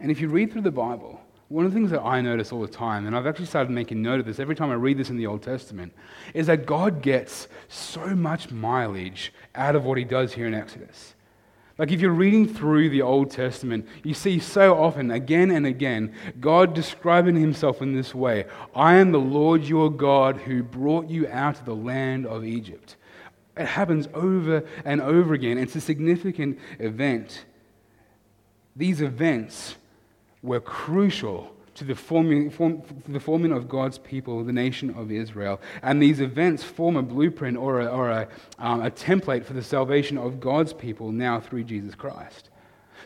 And 0.00 0.10
if 0.10 0.20
you 0.20 0.28
read 0.28 0.52
through 0.52 0.62
the 0.62 0.72
Bible, 0.72 1.20
one 1.46 1.64
of 1.64 1.72
the 1.72 1.78
things 1.78 1.92
that 1.92 2.02
I 2.02 2.20
notice 2.20 2.50
all 2.50 2.60
the 2.60 2.66
time, 2.66 3.06
and 3.06 3.14
I've 3.16 3.26
actually 3.26 3.46
started 3.46 3.70
making 3.70 4.02
note 4.02 4.18
of 4.18 4.26
this 4.26 4.40
every 4.40 4.56
time 4.56 4.70
I 4.70 4.74
read 4.74 4.98
this 4.98 5.10
in 5.10 5.16
the 5.16 5.28
Old 5.28 5.42
Testament, 5.42 5.94
is 6.34 6.48
that 6.48 6.66
God 6.66 7.02
gets 7.02 7.46
so 7.68 8.16
much 8.16 8.50
mileage 8.50 9.32
out 9.54 9.76
of 9.76 9.84
what 9.84 9.96
he 9.96 10.04
does 10.04 10.32
here 10.32 10.48
in 10.48 10.54
Exodus. 10.54 11.13
Like 11.76 11.90
if 11.90 12.00
you're 12.00 12.12
reading 12.12 12.46
through 12.46 12.90
the 12.90 13.02
Old 13.02 13.30
Testament, 13.30 13.88
you 14.04 14.14
see 14.14 14.38
so 14.38 14.80
often, 14.80 15.10
again 15.10 15.50
and 15.50 15.66
again, 15.66 16.14
God 16.40 16.72
describing 16.72 17.34
himself 17.34 17.82
in 17.82 17.94
this 17.94 18.14
way 18.14 18.44
I 18.74 18.94
am 18.94 19.10
the 19.12 19.18
Lord 19.18 19.64
your 19.64 19.90
God 19.90 20.36
who 20.36 20.62
brought 20.62 21.10
you 21.10 21.26
out 21.28 21.58
of 21.58 21.64
the 21.64 21.74
land 21.74 22.26
of 22.26 22.44
Egypt. 22.44 22.96
It 23.56 23.66
happens 23.66 24.08
over 24.14 24.64
and 24.84 25.00
over 25.00 25.34
again. 25.34 25.58
It's 25.58 25.76
a 25.76 25.80
significant 25.80 26.58
event. 26.78 27.44
These 28.76 29.00
events 29.00 29.76
were 30.42 30.60
crucial 30.60 31.53
to 31.74 31.84
the 31.84 31.94
forming, 31.94 32.50
form, 32.50 32.82
the 33.08 33.20
forming 33.20 33.52
of 33.52 33.68
God's 33.68 33.98
people, 33.98 34.44
the 34.44 34.52
nation 34.52 34.90
of 34.90 35.10
Israel. 35.10 35.60
And 35.82 36.00
these 36.00 36.20
events 36.20 36.62
form 36.62 36.96
a 36.96 37.02
blueprint 37.02 37.56
or, 37.56 37.80
a, 37.80 37.86
or 37.86 38.10
a, 38.10 38.28
um, 38.58 38.82
a 38.82 38.90
template 38.90 39.44
for 39.44 39.52
the 39.52 39.62
salvation 39.62 40.16
of 40.16 40.40
God's 40.40 40.72
people 40.72 41.12
now 41.12 41.40
through 41.40 41.64
Jesus 41.64 41.94
Christ. 41.94 42.50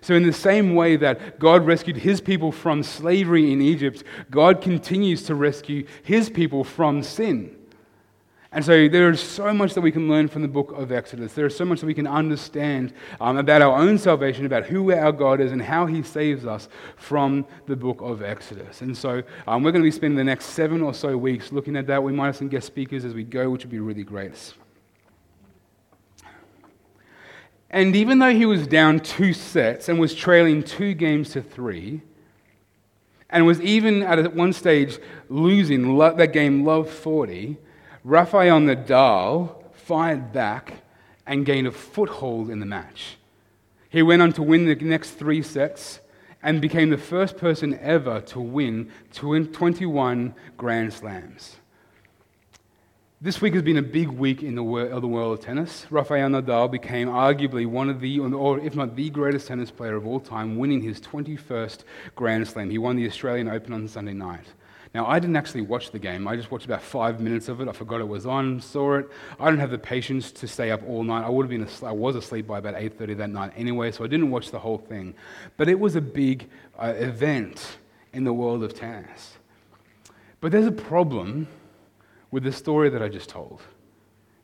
So, 0.01 0.15
in 0.15 0.23
the 0.23 0.33
same 0.33 0.75
way 0.75 0.97
that 0.97 1.41
God 1.41 1.67
rescued 1.67 1.97
his 1.97 2.21
people 2.21 2.53
from 2.53 2.85
slavery 2.85 3.53
in 3.53 3.61
Egypt, 3.61 4.05
God 4.31 4.63
continues 4.63 5.25
to 5.25 5.35
rescue 5.35 5.87
his 6.05 6.31
people 6.31 6.63
from 6.63 7.03
sin. 7.03 7.58
And 8.51 8.65
so 8.65 8.89
there 8.89 9.11
is 9.11 9.21
so 9.21 9.53
much 9.53 9.75
that 9.75 9.83
we 9.83 9.93
can 9.93 10.09
learn 10.09 10.27
from 10.27 10.41
the 10.41 10.49
book 10.49 10.73
of 10.73 10.91
Exodus. 10.91 11.35
There 11.35 11.45
is 11.45 11.55
so 11.55 11.67
much 11.67 11.81
that 11.81 11.87
we 11.87 11.93
can 11.93 12.07
understand 12.07 12.95
um, 13.21 13.37
about 13.37 13.61
our 13.61 13.77
own 13.79 13.99
salvation, 13.99 14.47
about 14.47 14.65
who 14.65 14.91
our 14.91 15.13
God 15.13 15.41
is, 15.41 15.53
and 15.53 15.61
how 15.61 15.85
He 15.85 16.03
saves 16.03 16.47
us 16.47 16.69
from 16.97 17.47
the 17.67 17.77
book 17.77 18.01
of 18.01 18.23
Exodus. 18.23 18.81
And 18.81 18.97
so 18.97 19.23
um, 19.47 19.63
we're 19.63 19.73
going 19.73 19.83
to 19.83 19.87
be 19.87 19.91
spending 19.91 20.17
the 20.17 20.25
next 20.25 20.47
seven 20.47 20.81
or 20.81 20.95
so 20.95 21.15
weeks 21.15 21.53
looking 21.53 21.77
at 21.77 21.87
that. 21.89 22.03
We 22.03 22.13
might 22.13 22.27
have 22.27 22.37
some 22.37 22.49
guest 22.49 22.67
speakers 22.67 23.05
as 23.05 23.13
we 23.13 23.23
go, 23.23 23.51
which 23.51 23.65
would 23.65 23.71
be 23.71 23.81
really 23.81 24.05
great. 24.05 24.55
And 27.69 27.95
even 27.95 28.19
though 28.19 28.33
he 28.33 28.47
was 28.47 28.67
down 28.67 29.01
two 29.01 29.35
sets 29.35 29.91
and 29.91 30.01
was 30.01 30.15
trailing 30.15 30.63
two 30.63 30.95
games 30.95 31.31
to 31.31 31.43
three, 31.43 32.01
and 33.29 33.45
was 33.45 33.61
even 33.61 34.03
at 34.03 34.35
one 34.35 34.55
stage 34.55 34.99
losing 35.29 35.99
that 35.99 36.33
game 36.33 36.65
love 36.65 36.89
40, 36.89 37.59
Rafael 38.09 38.59
Nadal 38.61 39.55
fired 39.75 40.33
back 40.33 40.81
and 41.27 41.45
gained 41.45 41.67
a 41.67 41.71
foothold 41.71 42.49
in 42.49 42.59
the 42.59 42.65
match. 42.65 43.19
He 43.91 44.01
went 44.01 44.23
on 44.23 44.33
to 44.33 44.43
win 44.43 44.65
the 44.65 44.75
next 44.77 45.11
three 45.11 45.43
sets 45.43 46.01
and 46.43 46.59
became 46.63 46.89
the 46.89 46.97
first 46.97 47.37
person 47.37 47.79
ever 47.83 48.23
to 48.23 48.41
win 48.41 48.91
21 49.13 50.35
Grand 50.57 50.95
Slams. 50.95 51.57
This 53.21 53.43
week 53.43 53.53
has 53.53 53.63
been 53.63 53.77
a 53.77 53.83
big 53.83 54.09
week 54.09 54.43
in 54.43 54.55
the 54.55 54.63
world, 54.63 55.05
of 55.05 55.41
tennis. 55.45 55.85
Rafael 55.91 56.31
Nadal 56.31 56.71
became 56.71 57.09
arguably 57.09 57.67
one 57.67 57.91
of 57.91 58.01
the, 58.01 58.21
or 58.21 58.59
if 58.59 58.75
not 58.75 58.97
the 58.97 59.11
greatest 59.11 59.49
tennis 59.49 59.71
player 59.71 59.97
of 59.97 60.07
all 60.07 60.21
time, 60.21 60.57
winning 60.57 60.81
his 60.81 60.99
21st 61.03 61.81
Grand 62.17 62.49
Slam. 62.49 62.71
He 62.71 62.79
won 62.79 62.97
the 62.97 63.07
Australian 63.07 63.49
Open 63.49 63.75
on 63.75 63.87
Sunday 63.87 64.15
night. 64.15 64.47
Now, 64.95 65.07
I 65.07 65.19
didn't 65.19 65.37
actually 65.37 65.61
watch 65.61 65.91
the 65.91 65.99
game. 65.99 66.27
I 66.27 66.35
just 66.37 66.51
watched 66.51 66.65
about 66.65 66.83
five 66.83 67.21
minutes 67.21 67.49
of 67.49 67.61
it. 67.61 67.69
I 67.69 67.73
forgot 67.73 68.01
it 68.01 68.09
was 68.09 68.27
on, 68.27 68.61
saw 68.61 68.95
it. 68.95 69.11
I 69.39 69.51
don't 69.51 69.59
have 69.59 69.71
the 69.71 69.79
patience 69.79 70.33
to 70.33 70.49
stay 70.49 70.71
up 70.71 70.81
all 70.89 71.03
night. 71.03 71.25
I 71.25 71.29
would 71.29 71.45
have 71.45 71.51
been 71.51 71.63
asleep, 71.63 71.89
I 71.89 71.93
was 71.93 72.17
asleep 72.17 72.47
by 72.47 72.59
about 72.59 72.75
8:30 72.75 73.17
that 73.19 73.31
night 73.31 73.53
anyway, 73.57 73.93
so 73.93 74.05
I 74.05 74.07
didn't 74.07 74.31
watch 74.31 74.51
the 74.51 74.59
whole 74.59 74.79
thing. 74.79 75.15
But 75.57 75.69
it 75.69 75.79
was 75.79 75.95
a 75.95 76.01
big 76.01 76.49
uh, 76.79 76.95
event 76.97 77.79
in 78.13 78.25
the 78.25 78.33
world 78.33 78.63
of 78.63 78.75
tennis. 78.75 79.37
But 80.41 80.53
there's 80.53 80.67
a 80.67 80.73
problem 80.73 81.49
with 82.31 82.45
the 82.45 82.53
story 82.53 82.89
that 82.91 83.03
I 83.03 83.09
just 83.09 83.29
told. 83.29 83.61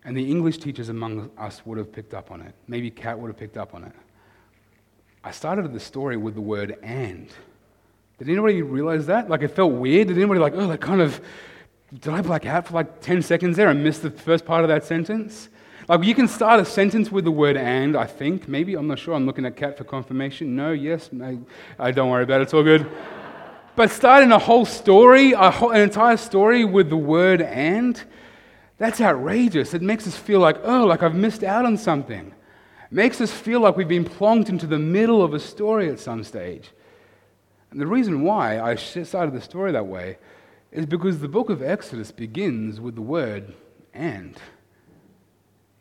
And 0.05 0.17
the 0.17 0.31
English 0.31 0.59
teachers 0.59 0.91
among 0.91 1.31
us 1.39 1.65
would 1.65 1.79
have 1.79 1.91
picked 1.91 2.13
up 2.13 2.31
on 2.31 2.43
it. 2.43 2.55
Maybe 2.69 2.91
Kat 2.91 3.19
would 3.19 3.29
have 3.29 3.39
picked 3.39 3.57
up 3.57 3.75
on 3.75 3.85
it. 3.85 3.93
I 5.23 5.31
started 5.31 5.73
the 5.73 5.81
story 5.81 6.19
with 6.19 6.35
the 6.35 6.43
word 6.43 6.77
and. 6.83 7.31
Did 8.19 8.29
anybody 8.29 8.63
realize 8.63 9.07
that? 9.07 9.29
Like 9.29 9.43
it 9.43 9.49
felt 9.49 9.73
weird. 9.73 10.09
Did 10.09 10.17
anybody 10.17 10.41
like, 10.41 10.55
oh, 10.55 10.69
that 10.69 10.81
kind 10.81 11.01
of, 11.01 11.21
did 11.93 12.13
I 12.13 12.21
black 12.23 12.47
out 12.47 12.69
for 12.69 12.75
like 12.75 13.01
10 13.01 13.23
seconds 13.23 13.57
there 13.57 13.69
and 13.69 13.83
miss 13.83 13.99
the 13.99 14.11
first 14.11 14.45
part 14.45 14.63
of 14.65 14.69
that 14.69 14.85
sentence? 14.85 15.49
Like 15.89 16.03
you 16.05 16.15
can 16.15 16.29
start 16.29 16.61
a 16.61 16.65
sentence 16.65 17.11
with 17.11 17.25
the 17.25 17.31
word 17.31 17.57
and, 17.57 17.97
I 17.97 18.07
think. 18.07 18.49
Maybe, 18.49 18.75
I'm 18.75 18.87
not 18.87 18.99
sure. 18.99 19.15
I'm 19.15 19.27
looking 19.27 19.45
at 19.45 19.57
Kat 19.57 19.77
for 19.77 19.85
confirmation. 19.85 20.57
No, 20.57 20.73
yes, 20.73 21.11
I, 21.23 21.39
I 21.79 21.91
don't 21.91 22.09
worry 22.11 22.23
about 22.23 22.41
it. 22.41 22.45
It's 22.45 22.55
all 22.55 22.63
good. 22.63 22.91
But 23.77 23.91
starting 23.91 24.31
a 24.31 24.39
whole 24.39 24.65
story, 24.65 25.33
a 25.33 25.51
whole, 25.51 25.73
an 25.73 25.81
entire 25.81 26.17
story 26.17 26.65
with 26.65 26.89
the 26.91 26.97
word 26.97 27.43
and, 27.43 28.03
that's 28.79 29.01
outrageous. 29.01 29.75
It 29.75 29.83
makes 29.83 30.07
us 30.07 30.17
feel 30.17 30.41
like, 30.41 30.59
oh, 30.63 30.85
like 30.85 31.03
I've 31.03 31.15
missed 31.15 31.45
out 31.45 31.65
on 31.65 31.77
something. 31.77 32.29
It 32.29 32.93
makes 32.93 33.21
us 33.21 33.33
feel 33.33 33.61
like 33.61 33.77
we've 33.77 33.89
been 33.89 34.05
plonked 34.05 34.49
into 34.49 34.67
the 34.67 34.79
middle 34.79 35.23
of 35.23 35.35
a 35.35 35.41
story 35.41 35.91
at 35.91 36.01
some 36.01 36.25
stage. 36.25 36.71
And 37.75 37.81
the 37.81 37.89
reason 37.89 38.23
why 38.23 38.61
I 38.61 38.77
started 38.77 39.35
the 39.35 39.41
story 39.41 39.73
that 39.73 39.85
way 39.85 40.19
is 40.71 40.87
because 40.87 41.19
the 41.19 41.27
book 41.27 41.51
of 41.51 41.61
Exodus 41.61 42.13
begins 42.13 42.81
with 42.81 42.95
the 42.95 43.03
word 43.03 43.53
and. 43.93 44.39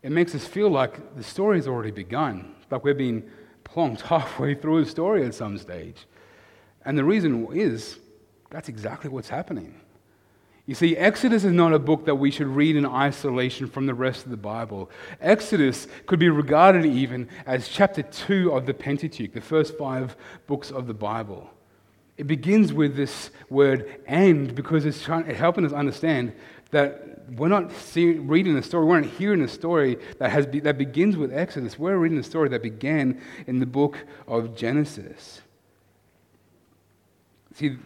It 0.01 0.11
makes 0.11 0.33
us 0.33 0.47
feel 0.47 0.69
like 0.69 1.15
the 1.15 1.21
story 1.21 1.59
has 1.59 1.67
already 1.67 1.91
begun, 1.91 2.55
like 2.71 2.83
we're 2.83 2.95
being 2.95 3.29
plonked 3.63 4.01
halfway 4.09 4.55
through 4.55 4.79
a 4.79 4.85
story 4.87 5.23
at 5.23 5.35
some 5.35 5.55
stage. 5.59 6.07
And 6.83 6.97
the 6.97 7.03
reason 7.03 7.47
is 7.53 7.99
that's 8.49 8.69
exactly 8.69 9.11
what's 9.11 9.29
happening. 9.29 9.79
You 10.65 10.73
see, 10.73 10.97
Exodus 10.97 11.43
is 11.43 11.53
not 11.53 11.73
a 11.73 11.79
book 11.79 12.05
that 12.05 12.15
we 12.15 12.31
should 12.31 12.47
read 12.47 12.75
in 12.75 12.87
isolation 12.87 13.67
from 13.67 13.85
the 13.85 13.93
rest 13.93 14.25
of 14.25 14.31
the 14.31 14.37
Bible. 14.37 14.89
Exodus 15.21 15.87
could 16.07 16.17
be 16.17 16.29
regarded 16.29 16.87
even 16.87 17.29
as 17.45 17.67
chapter 17.67 18.01
2 18.01 18.51
of 18.51 18.65
the 18.65 18.73
Pentateuch, 18.73 19.31
the 19.31 19.41
first 19.41 19.77
five 19.77 20.17
books 20.47 20.71
of 20.71 20.87
the 20.87 20.93
Bible. 20.95 21.52
It 22.17 22.27
begins 22.27 22.71
with 22.73 22.95
this 22.95 23.31
word 23.49 24.01
and 24.05 24.53
because 24.53 24.85
it's, 24.85 25.01
trying, 25.01 25.25
it's 25.27 25.39
helping 25.39 25.65
us 25.65 25.73
understand 25.73 26.33
that 26.71 27.29
we're 27.31 27.47
not 27.47 27.71
reading 27.95 28.57
a 28.57 28.63
story, 28.63 28.85
we're 28.85 28.99
not 28.99 29.09
hearing 29.11 29.41
a 29.41 29.47
story 29.47 29.97
that, 30.19 30.29
has 30.31 30.45
be, 30.45 30.59
that 30.59 30.77
begins 30.77 31.17
with 31.17 31.33
Exodus. 31.33 31.79
We're 31.79 31.97
reading 31.97 32.17
a 32.17 32.23
story 32.23 32.49
that 32.49 32.61
began 32.61 33.21
in 33.47 33.59
the 33.59 33.65
book 33.65 33.97
of 34.27 34.55
Genesis. 34.55 35.41
See, 37.55 37.77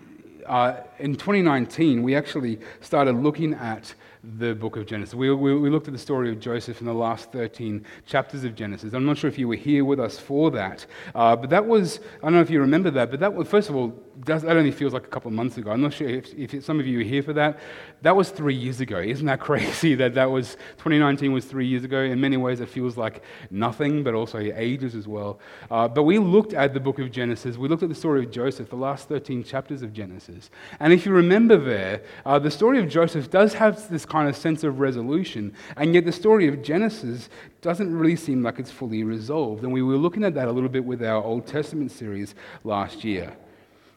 uh, 0.46 0.82
in 1.00 1.16
2019, 1.16 2.02
we 2.04 2.16
actually 2.16 2.60
started 2.82 3.18
looking 3.18 3.54
at 3.54 3.94
the 4.38 4.54
book 4.54 4.76
of 4.76 4.86
Genesis. 4.86 5.14
We, 5.14 5.34
we, 5.34 5.58
we, 5.58 5.70
looked 5.70 5.88
at 5.88 5.94
the 5.94 6.00
story 6.00 6.30
of 6.30 6.40
Joseph 6.40 6.82
in 6.82 6.86
the 6.86 6.94
last 6.94 7.32
13 7.32 7.86
chapters 8.06 8.44
of 8.44 8.56
Genesis. 8.56 8.94
I'm 8.94 9.06
not 9.06 9.18
sure 9.18 9.30
if 9.30 9.40
you 9.40 9.48
were 9.48 9.56
here 9.56 9.86
with 9.86 10.00
us 10.00 10.20
for 10.20 10.52
that, 10.52 10.86
uh, 11.16 11.36
but 11.36 11.50
that 11.50 11.66
was, 11.66 12.00
I 12.18 12.26
don't 12.26 12.34
know 12.34 12.42
if 12.42 12.50
you 12.50 12.60
remember 12.60 12.92
that, 12.92 13.10
but 13.10 13.20
that 13.22 13.34
was, 13.34 13.48
first 13.48 13.70
of 13.70 13.76
all, 13.76 13.94
that 14.26 14.44
only 14.46 14.72
feels 14.72 14.94
like 14.94 15.06
a 15.06 15.10
couple 15.10 15.30
of 15.30 15.36
months 15.36 15.58
ago. 15.58 15.72
I'm 15.72 15.82
not 15.82 15.94
sure 15.94 16.10
if, 16.10 16.34
if 16.34 16.66
some 16.66 16.80
of 16.80 16.88
you 16.88 16.98
were 16.98 17.04
here 17.04 17.22
for 17.22 17.34
that. 17.34 17.60
That 18.02 18.16
was 18.16 18.30
three 18.30 18.56
years 18.56 18.82
ago. 18.82 19.00
Isn't 19.00 19.26
that 19.28 19.40
crazy 19.48 19.96
that 19.96 20.16
that 20.16 20.30
was 20.30 20.56
2019 20.78 21.32
was 21.32 21.46
three 21.46 21.68
years 21.68 21.84
ago? 21.84 22.02
In 22.02 22.20
many 22.20 22.38
ways, 22.38 22.60
it 22.60 22.70
feels 22.70 22.98
like 22.98 23.24
nothing, 23.52 24.04
but 24.04 24.14
also 24.14 24.40
ages 24.40 24.96
as 24.96 25.08
well. 25.08 25.40
Uh, 25.70 25.88
but 25.88 26.04
we 26.04 26.18
looked 26.18 26.54
at 26.54 26.74
the 26.74 26.80
book 26.80 27.00
of 27.00 27.12
Genesis. 27.12 27.58
We 27.58 27.68
looked 27.68 27.84
at 27.84 27.90
the 27.90 27.96
story 27.96 28.26
of 28.26 28.32
Joseph, 28.32 28.70
the 28.70 28.76
last 28.76 29.08
13 29.08 29.44
chapters 29.44 29.84
of 29.84 29.94
Genesis. 29.94 30.50
And 30.80 30.92
if 30.92 31.06
you 31.06 31.12
remember 31.12 31.58
there, 31.58 32.02
uh, 32.26 32.40
the 32.40 32.52
story 32.52 32.80
of 32.80 32.90
Joseph 32.90 33.30
does 33.30 33.54
have 33.54 33.88
this 33.90 34.06
kind 34.06 34.17
of 34.26 34.36
sense 34.36 34.64
of 34.64 34.80
resolution, 34.80 35.54
and 35.76 35.94
yet 35.94 36.06
the 36.06 36.12
story 36.12 36.48
of 36.48 36.64
Genesis 36.64 37.30
doesn't 37.62 37.96
really 37.96 38.16
seem 38.16 38.42
like 38.42 38.58
it's 38.58 38.72
fully 38.72 39.04
resolved. 39.04 39.64
And 39.64 39.74
we 39.74 39.84
were 39.84 39.98
looking 39.98 40.24
at 40.24 40.34
that 40.36 40.48
a 40.48 40.52
little 40.52 40.70
bit 40.70 40.86
with 40.86 41.04
our 41.04 41.22
Old 41.22 41.46
Testament 41.46 41.92
series 41.92 42.34
last 42.64 43.04
year. 43.04 43.36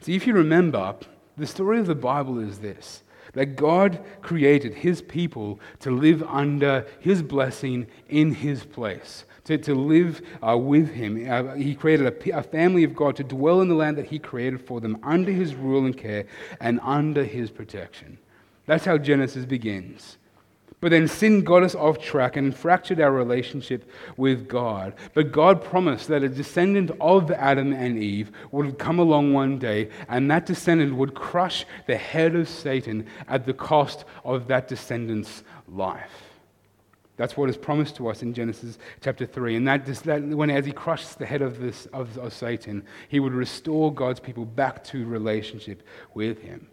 See, 0.01 0.17
if 0.17 0.27
you 0.27 0.35
remember, 0.35 0.97
the 1.37 1.47
story 1.47 1.79
of 1.79 1.87
the 1.87 1.95
Bible 1.95 2.39
is 2.39 2.59
this 2.59 3.03
that 3.33 3.57
God 3.57 4.03
created 4.23 4.75
his 4.75 5.03
people 5.03 5.61
to 5.81 5.91
live 5.91 6.23
under 6.25 6.87
his 6.99 7.23
blessing 7.23 7.87
in 8.09 8.35
his 8.35 8.65
place, 8.65 9.25
to, 9.45 9.57
to 9.59 9.75
live 9.75 10.21
uh, 10.47 10.57
with 10.57 10.91
him. 10.91 11.31
Uh, 11.31 11.55
he 11.55 11.75
created 11.75 12.07
a, 12.07 12.39
a 12.39 12.43
family 12.43 12.83
of 12.83 12.97
God 12.97 13.17
to 13.17 13.25
dwell 13.25 13.61
in 13.61 13.69
the 13.69 13.75
land 13.75 13.97
that 13.99 14.07
he 14.07 14.19
created 14.19 14.61
for 14.61 14.81
them 14.81 14.99
under 15.03 15.31
his 15.31 15.55
rule 15.55 15.85
and 15.87 15.97
care 15.97 16.27
and 16.61 16.81
under 16.83 17.25
his 17.25 17.51
protection. 17.51 18.19
That's 18.71 18.85
how 18.85 18.99
Genesis 18.99 19.47
begins. 19.47 20.17
But 20.81 20.93
then 20.93 21.09
sin 21.09 21.43
got 21.43 21.65
us 21.65 21.75
off 21.75 21.99
track 21.99 22.37
and 22.37 22.57
fractured 22.57 23.01
our 23.01 23.11
relationship 23.11 23.91
with 24.17 24.47
God. 24.47 24.95
But 25.13 25.33
God 25.33 25.65
promised 25.65 26.07
that 26.07 26.23
a 26.23 26.29
descendant 26.29 26.93
of 27.01 27.33
Adam 27.33 27.73
and 27.73 27.99
Eve 27.99 28.31
would 28.53 28.79
come 28.79 29.01
along 29.01 29.33
one 29.33 29.59
day, 29.59 29.91
and 30.09 30.31
that 30.31 30.47
descendant 30.47 30.95
would 30.95 31.15
crush 31.15 31.67
the 31.89 31.97
head 31.97 32.37
of 32.37 32.49
Satan 32.49 33.09
at 33.27 33.45
the 33.45 33.55
cost 33.55 34.05
of 34.25 34.47
that 34.47 34.69
descendant's 34.69 35.43
life. 35.67 36.23
That's 37.17 37.37
what 37.37 37.51
is 37.51 37.57
promised 37.57 37.97
to 37.97 38.07
us 38.07 38.23
in 38.23 38.33
Genesis 38.33 38.79
chapter 39.01 39.27
3. 39.27 39.57
And 39.57 39.67
that, 39.67 39.85
that 39.85 40.23
when 40.23 40.49
as 40.49 40.65
he 40.65 40.71
crushed 40.71 41.19
the 41.19 41.27
head 41.27 41.43
of, 41.43 41.59
this, 41.59 41.87
of, 41.87 42.17
of 42.19 42.33
Satan, 42.33 42.85
he 43.09 43.19
would 43.19 43.35
restore 43.35 43.93
God's 43.93 44.21
people 44.21 44.45
back 44.45 44.85
to 44.85 45.05
relationship 45.05 45.83
with 46.15 46.41
him. 46.41 46.70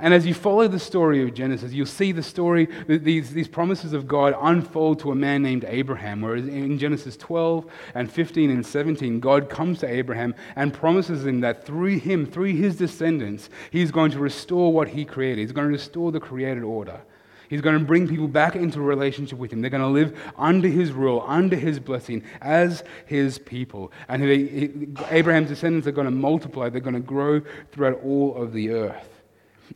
And 0.00 0.14
as 0.14 0.24
you 0.24 0.32
follow 0.32 0.68
the 0.68 0.78
story 0.78 1.22
of 1.22 1.34
Genesis, 1.34 1.72
you'll 1.72 1.86
see 1.86 2.12
the 2.12 2.22
story, 2.22 2.68
these, 2.86 3.30
these 3.30 3.48
promises 3.48 3.92
of 3.92 4.06
God 4.06 4.34
unfold 4.40 5.00
to 5.00 5.10
a 5.10 5.14
man 5.14 5.42
named 5.42 5.64
Abraham. 5.66 6.20
Whereas 6.20 6.46
in 6.46 6.78
Genesis 6.78 7.16
12 7.16 7.66
and 7.94 8.10
15 8.10 8.50
and 8.50 8.64
17, 8.64 9.18
God 9.18 9.50
comes 9.50 9.80
to 9.80 9.88
Abraham 9.88 10.36
and 10.54 10.72
promises 10.72 11.26
him 11.26 11.40
that 11.40 11.66
through 11.66 11.98
him, 11.98 12.26
through 12.26 12.54
his 12.54 12.76
descendants, 12.76 13.50
he's 13.72 13.90
going 13.90 14.12
to 14.12 14.20
restore 14.20 14.72
what 14.72 14.88
he 14.88 15.04
created. 15.04 15.40
He's 15.40 15.52
going 15.52 15.66
to 15.66 15.72
restore 15.72 16.12
the 16.12 16.20
created 16.20 16.62
order. 16.62 17.00
He's 17.48 17.62
going 17.62 17.78
to 17.78 17.84
bring 17.84 18.06
people 18.06 18.28
back 18.28 18.54
into 18.54 18.78
a 18.78 18.82
relationship 18.82 19.38
with 19.38 19.52
him. 19.52 19.62
They're 19.62 19.70
going 19.70 19.82
to 19.82 19.88
live 19.88 20.16
under 20.36 20.68
his 20.68 20.92
rule, 20.92 21.24
under 21.26 21.56
his 21.56 21.80
blessing, 21.80 22.22
as 22.40 22.84
his 23.06 23.38
people. 23.38 23.90
And 24.06 24.96
Abraham's 25.10 25.48
descendants 25.48 25.88
are 25.88 25.92
going 25.92 26.04
to 26.04 26.10
multiply, 26.12 26.68
they're 26.68 26.80
going 26.80 26.94
to 26.94 27.00
grow 27.00 27.40
throughout 27.72 28.00
all 28.04 28.36
of 28.36 28.52
the 28.52 28.70
earth. 28.70 29.17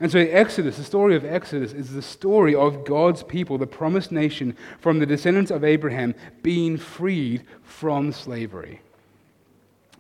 And 0.00 0.10
so, 0.10 0.18
Exodus, 0.18 0.78
the 0.78 0.84
story 0.84 1.16
of 1.16 1.24
Exodus, 1.24 1.72
is 1.72 1.92
the 1.92 2.02
story 2.02 2.54
of 2.54 2.84
God's 2.84 3.22
people, 3.22 3.58
the 3.58 3.66
promised 3.66 4.10
nation, 4.10 4.56
from 4.80 4.98
the 4.98 5.06
descendants 5.06 5.50
of 5.50 5.64
Abraham 5.64 6.14
being 6.42 6.78
freed 6.78 7.44
from 7.62 8.12
slavery. 8.12 8.80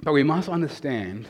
But 0.02 0.12
we 0.12 0.22
must 0.22 0.48
understand 0.48 1.28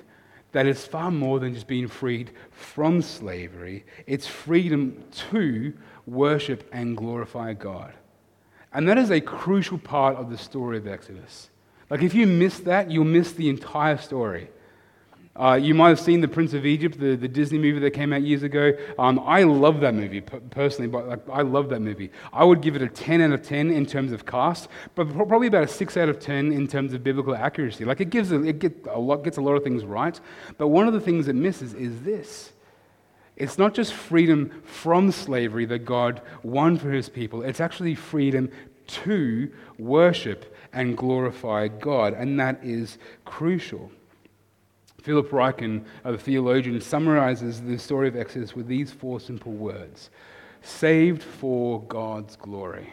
that 0.53 0.67
it's 0.67 0.85
far 0.85 1.11
more 1.11 1.41
than 1.41 1.55
just 1.55 1.67
being 1.67 1.89
freed 1.89 2.31
from 2.51 3.03
slavery, 3.03 3.85
it's 4.07 4.27
freedom 4.27 5.03
to 5.31 5.73
worship 6.07 6.69
and 6.73 6.97
glorify 6.97 7.55
God. 7.55 7.95
And 8.73 8.89
that 8.89 8.99
is 8.99 9.11
a 9.11 9.21
crucial 9.21 9.79
part 9.79 10.17
of 10.17 10.31
the 10.31 10.39
story 10.39 10.79
of 10.79 10.87
Exodus. 10.87 11.51
Like, 11.91 12.03
if 12.03 12.15
you 12.15 12.27
miss 12.27 12.61
that, 12.61 12.91
you'll 12.91 13.05
miss 13.05 13.33
the 13.33 13.51
entire 13.51 13.99
story. 13.99 14.49
Uh, 15.35 15.55
you 15.55 15.75
might 15.75 15.89
have 15.89 16.01
seen 16.01 16.21
The 16.21 16.29
Prince 16.29 16.53
of 16.53 16.67
Egypt, 16.67 17.01
the, 17.01 17.17
the 17.17 17.29
Disney 17.29 17.59
movie 17.59 17.79
that 17.81 17.93
came 17.93 18.13
out 18.13 18.21
years 18.21 18.43
ago. 18.43 18.73
Um, 18.99 19.19
I 19.21 19.45
love 19.45 19.81
that 19.81 19.95
movie 19.95 20.21
personally, 20.21 20.89
but 20.89 21.09
like, 21.09 21.27
I 21.33 21.41
love 21.41 21.71
that 21.71 21.81
movie. 21.81 22.11
I 22.35 22.45
would 22.45 22.61
give 22.61 22.77
it 22.77 22.83
a 22.83 22.89
10 22.89 23.23
out 23.23 23.33
of 23.33 23.43
10 23.43 23.71
in 23.71 23.87
terms 23.87 24.13
of 24.13 24.27
cast, 24.27 24.69
but 24.95 25.11
probably 25.11 25.47
about 25.47 25.65
a 25.65 25.69
6 25.69 25.97
out 25.97 26.11
of 26.11 26.21
10 26.21 26.53
in 26.53 26.69
terms 26.69 26.93
of 26.93 27.03
biblical 27.03 27.35
accuracy. 27.35 27.87
Like 27.87 28.03
it 28.03 28.11
gives 28.11 28.31
a, 28.31 28.43
it 28.43 28.59
get 28.59 28.87
a 28.91 28.99
lot, 28.99 29.25
gets 29.25 29.39
a 29.39 29.41
lot 29.41 29.55
of 29.55 29.65
things 29.65 29.87
right, 29.87 30.21
but 30.59 30.69
one 30.69 30.87
of 30.87 30.93
the 30.93 31.01
things 31.01 31.29
it 31.29 31.35
misses 31.35 31.73
is 31.73 32.03
this. 32.03 32.53
It's 33.37 33.57
not 33.57 33.73
just 33.73 33.95
freedom 33.95 34.63
from 34.65 35.11
slavery 35.11 35.65
that 35.65 35.87
God 35.87 36.21
won 36.43 36.77
for 36.77 36.91
his 36.91 37.09
people, 37.09 37.43
it's 37.43 37.61
actually 37.61 37.95
freedom 37.95 38.51
to 38.87 39.51
worship 39.79 40.55
and 40.75 40.95
glorify 40.95 41.69
God, 41.69 42.13
and 42.13 42.39
that 42.39 42.61
is 42.63 42.99
crucial. 43.25 43.91
Philip 45.03 45.31
Ryken, 45.31 45.85
a 46.05 46.17
theologian, 46.17 46.81
summarizes 46.81 47.61
the 47.61 47.77
story 47.77 48.09
of 48.09 48.17
Exodus 48.17 48.55
with 48.55 48.69
these 48.69 48.91
four 48.91 49.21
simple 49.21 49.53
words 49.53 50.11
saved 50.63 51.23
for 51.23 51.83
God's 51.83 52.37
glory. 52.37 52.93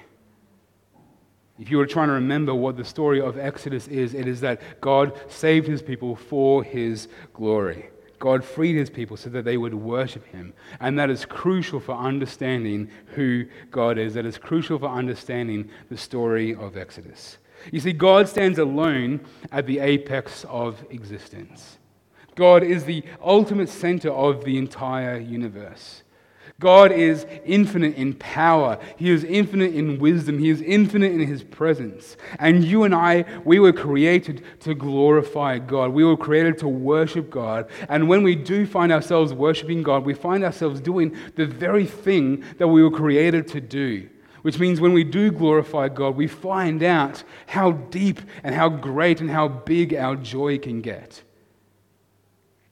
If 1.59 1.69
you 1.69 1.77
were 1.77 1.85
trying 1.85 2.07
to 2.07 2.13
remember 2.13 2.55
what 2.55 2.77
the 2.77 2.85
story 2.85 3.21
of 3.21 3.37
Exodus 3.37 3.87
is, 3.87 4.13
it 4.13 4.27
is 4.27 4.41
that 4.41 4.61
God 4.81 5.19
saved 5.29 5.67
his 5.67 5.81
people 5.81 6.15
for 6.15 6.63
his 6.63 7.09
glory. 7.33 7.89
God 8.17 8.43
freed 8.43 8.75
his 8.75 8.89
people 8.89 9.17
so 9.17 9.29
that 9.29 9.45
they 9.45 9.57
would 9.57 9.73
worship 9.73 10.25
him. 10.25 10.53
And 10.79 10.97
that 10.97 11.09
is 11.09 11.25
crucial 11.25 11.79
for 11.79 11.95
understanding 11.95 12.89
who 13.07 13.45
God 13.71 13.97
is. 13.97 14.13
That 14.13 14.25
is 14.25 14.37
crucial 14.37 14.79
for 14.79 14.87
understanding 14.87 15.69
the 15.89 15.97
story 15.97 16.55
of 16.55 16.75
Exodus. 16.75 17.37
You 17.71 17.79
see, 17.79 17.93
God 17.93 18.27
stands 18.27 18.57
alone 18.57 19.21
at 19.51 19.65
the 19.65 19.79
apex 19.79 20.45
of 20.49 20.83
existence. 20.89 21.77
God 22.39 22.63
is 22.63 22.85
the 22.85 23.03
ultimate 23.21 23.67
center 23.67 24.09
of 24.09 24.45
the 24.45 24.57
entire 24.57 25.19
universe. 25.19 26.03
God 26.57 26.93
is 26.93 27.25
infinite 27.45 27.95
in 27.95 28.13
power. 28.13 28.79
He 28.95 29.11
is 29.11 29.25
infinite 29.25 29.73
in 29.73 29.99
wisdom. 29.99 30.39
He 30.39 30.49
is 30.49 30.61
infinite 30.61 31.11
in 31.11 31.27
his 31.27 31.43
presence. 31.43 32.15
And 32.39 32.63
you 32.63 32.85
and 32.85 32.95
I, 32.95 33.25
we 33.43 33.59
were 33.59 33.73
created 33.73 34.45
to 34.61 34.73
glorify 34.73 35.59
God. 35.59 35.91
We 35.91 36.05
were 36.05 36.15
created 36.15 36.57
to 36.59 36.69
worship 36.69 37.29
God. 37.29 37.69
And 37.89 38.07
when 38.07 38.23
we 38.23 38.35
do 38.35 38.65
find 38.65 38.93
ourselves 38.93 39.33
worshiping 39.33 39.83
God, 39.83 40.05
we 40.05 40.13
find 40.13 40.45
ourselves 40.45 40.79
doing 40.79 41.17
the 41.35 41.45
very 41.45 41.85
thing 41.85 42.45
that 42.57 42.69
we 42.69 42.81
were 42.81 42.91
created 42.91 43.49
to 43.49 43.59
do. 43.59 44.09
Which 44.43 44.59
means 44.59 44.79
when 44.79 44.93
we 44.93 45.03
do 45.03 45.29
glorify 45.29 45.89
God, 45.89 46.15
we 46.15 46.27
find 46.27 46.83
out 46.83 47.21
how 47.47 47.71
deep 47.71 48.21
and 48.43 48.55
how 48.55 48.69
great 48.69 49.19
and 49.19 49.29
how 49.29 49.49
big 49.49 49.93
our 49.93 50.15
joy 50.15 50.57
can 50.57 50.79
get. 50.79 51.21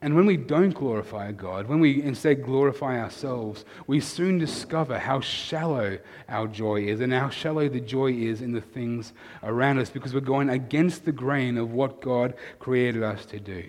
And 0.02 0.16
when 0.16 0.28
we 0.28 0.38
don't 0.38 0.76
glorify 0.76 1.32
God, 1.32 1.68
when 1.68 1.80
we 1.80 2.04
instead 2.04 2.44
glorify 2.44 3.00
ourselves, 3.00 3.66
we 3.88 4.00
soon 4.00 4.38
discover 4.38 5.00
how 5.00 5.22
shallow 5.22 5.98
our 6.30 6.48
joy 6.48 6.84
is 6.84 7.02
and 7.02 7.12
how 7.12 7.30
shallow 7.30 7.68
the 7.68 7.80
joy 7.80 8.12
is 8.12 8.42
in 8.42 8.52
the 8.52 8.62
things 8.62 9.14
around 9.42 9.80
us 9.80 9.90
because 9.90 10.14
we're 10.14 10.20
going 10.20 10.50
against 10.50 11.04
the 11.04 11.12
grain 11.12 11.58
of 11.58 11.72
what 11.72 12.00
God 12.00 12.36
created 12.60 13.02
us 13.02 13.26
to 13.28 13.40
do. 13.40 13.64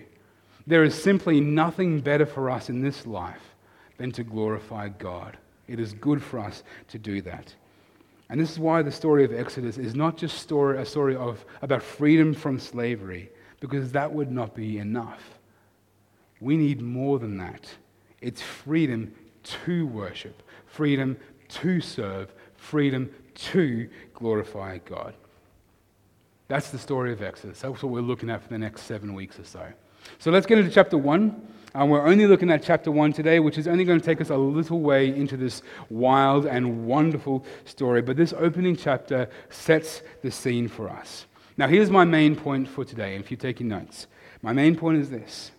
There 0.67 0.83
is 0.83 1.01
simply 1.01 1.41
nothing 1.41 1.99
better 1.99 2.27
for 2.27 2.51
us 2.51 2.69
in 2.69 2.83
this 2.83 3.07
life 3.07 3.55
than 3.97 4.11
to 4.11 4.23
glorify 4.23 4.89
God. 4.89 5.35
It 5.67 5.79
is 5.79 5.93
good 5.93 6.21
for 6.21 6.37
us 6.37 6.61
to 6.89 6.99
do 6.99 7.23
that. 7.23 7.55
And 8.29 8.39
this 8.39 8.51
is 8.51 8.59
why 8.59 8.83
the 8.83 8.91
story 8.91 9.25
of 9.25 9.33
Exodus 9.33 9.79
is 9.79 9.95
not 9.95 10.15
just 10.15 10.37
story, 10.37 10.79
a 10.79 10.85
story 10.85 11.15
of, 11.15 11.43
about 11.63 11.81
freedom 11.81 12.35
from 12.35 12.59
slavery, 12.59 13.31
because 13.59 13.91
that 13.93 14.13
would 14.13 14.31
not 14.31 14.53
be 14.53 14.77
enough. 14.77 15.38
We 16.39 16.57
need 16.57 16.81
more 16.81 17.19
than 17.19 17.37
that. 17.37 17.69
It's 18.21 18.41
freedom 18.41 19.13
to 19.43 19.87
worship, 19.87 20.43
freedom 20.65 21.17
to 21.49 21.81
serve, 21.81 22.33
freedom 22.55 23.09
to 23.35 23.89
glorify 24.13 24.79
God. 24.79 25.13
That's 26.47 26.71
the 26.71 26.79
story 26.79 27.11
of 27.13 27.21
Exodus. 27.21 27.61
That's 27.61 27.83
what 27.83 27.91
we're 27.91 28.01
looking 28.01 28.29
at 28.29 28.41
for 28.41 28.49
the 28.49 28.57
next 28.57 28.83
seven 28.83 29.13
weeks 29.13 29.39
or 29.39 29.43
so. 29.43 29.65
So 30.17 30.31
let's 30.31 30.45
get 30.45 30.57
into 30.57 30.71
chapter 30.71 30.97
1. 30.97 31.47
Um, 31.75 31.89
we're 31.89 32.05
only 32.05 32.25
looking 32.25 32.49
at 32.49 32.63
chapter 32.63 32.89
1 32.89 33.13
today, 33.13 33.39
which 33.39 33.57
is 33.57 33.67
only 33.67 33.83
going 33.83 33.99
to 33.99 34.05
take 34.05 34.19
us 34.19 34.31
a 34.31 34.37
little 34.37 34.79
way 34.79 35.15
into 35.15 35.37
this 35.37 35.61
wild 35.89 36.47
and 36.47 36.87
wonderful 36.87 37.45
story. 37.65 38.01
But 38.01 38.17
this 38.17 38.33
opening 38.33 38.75
chapter 38.75 39.29
sets 39.49 40.01
the 40.23 40.31
scene 40.31 40.67
for 40.67 40.89
us. 40.89 41.27
Now, 41.57 41.67
here's 41.67 41.91
my 41.91 42.05
main 42.05 42.35
point 42.35 42.67
for 42.67 42.83
today, 42.83 43.17
if 43.17 43.29
you're 43.29 43.37
taking 43.37 43.67
notes. 43.67 44.07
My 44.41 44.53
main 44.53 44.75
point 44.75 44.97
is 44.97 45.09
this 45.09 45.51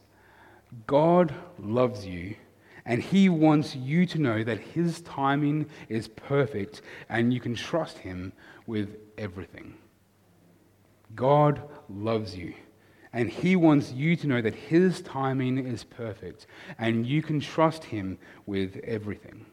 God 0.87 1.35
loves 1.59 2.07
you, 2.07 2.37
and 2.85 3.03
He 3.03 3.29
wants 3.29 3.75
you 3.75 4.07
to 4.07 4.19
know 4.19 4.45
that 4.45 4.59
His 4.59 5.01
timing 5.01 5.67
is 5.89 6.09
perfect 6.09 6.83
and 7.09 7.33
you 7.33 7.41
can 7.41 7.55
trust 7.55 7.99
Him 7.99 8.33
with 8.67 8.97
everything. 9.19 9.75
God 11.15 11.63
loves 11.89 12.37
you, 12.37 12.55
And 13.13 13.29
He 13.29 13.57
wants 13.57 13.93
you 13.93 14.15
to 14.17 14.27
know 14.27 14.41
that 14.41 14.55
His 14.55 15.01
timing 15.01 15.59
is 15.67 15.85
perfect 15.85 16.47
and 16.79 17.07
you 17.07 17.23
can 17.23 17.41
trust 17.41 17.85
Him 17.85 18.19
with 18.47 18.81
everything. 18.85 19.47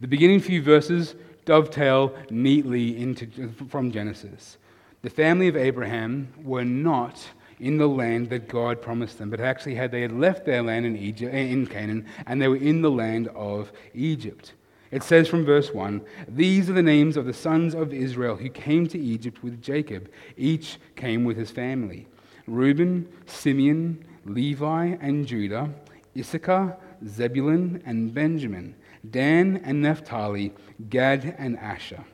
The 0.00 0.08
beginning 0.08 0.40
few 0.40 0.62
verses 0.62 1.14
dovetail 1.44 2.14
neatly 2.30 2.96
into, 3.00 3.52
from 3.68 3.92
Genesis. 3.92 4.58
The 5.02 5.10
family 5.10 5.48
of 5.48 5.56
Abraham 5.56 6.32
were 6.42 6.64
not 6.64 7.24
in 7.60 7.78
the 7.78 7.88
land 7.88 8.30
that 8.30 8.48
God 8.48 8.82
promised 8.82 9.18
them, 9.18 9.30
but 9.30 9.40
actually 9.40 9.74
had 9.74 9.90
they 9.90 10.02
had 10.02 10.12
left 10.12 10.44
their 10.44 10.62
land 10.62 10.86
in 10.86 10.96
Egypt 10.96 11.34
eh, 11.34 11.38
in 11.38 11.66
Canaan 11.66 12.06
and 12.26 12.40
they 12.40 12.48
were 12.48 12.56
in 12.56 12.82
the 12.82 12.90
land 12.90 13.28
of 13.28 13.72
Egypt. 13.94 14.52
It 14.90 15.02
says 15.02 15.26
from 15.26 15.44
verse 15.44 15.72
1 15.72 16.02
These 16.28 16.70
are 16.70 16.74
the 16.74 16.82
names 16.82 17.16
of 17.16 17.26
the 17.26 17.32
sons 17.32 17.74
of 17.74 17.92
Israel 17.92 18.36
who 18.36 18.48
came 18.48 18.86
to 18.88 18.98
Egypt 18.98 19.42
with 19.42 19.60
Jacob. 19.60 20.08
Each 20.36 20.78
came 20.96 21.24
with 21.24 21.36
his 21.36 21.50
family 21.50 22.06
Reuben, 22.46 23.08
Simeon, 23.26 24.04
Levi, 24.24 24.96
and 25.00 25.26
Judah, 25.26 25.70
Issachar, 26.16 26.76
Zebulun, 27.06 27.82
and 27.84 28.14
Benjamin, 28.14 28.74
Dan 29.10 29.60
and 29.64 29.82
Naphtali, 29.82 30.52
Gad 30.88 31.34
and 31.38 31.58
Asher. 31.58 32.04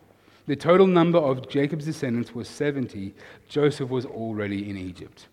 The 0.51 0.57
total 0.57 0.89
number 0.89 1.17
of 1.17 1.49
Jacob's 1.49 1.85
descendants 1.85 2.35
was 2.35 2.49
70. 2.49 3.15
Joseph 3.49 3.89
was 3.89 4.05
already 4.05 4.69
in 4.69 4.77
Egypt. 4.77 5.29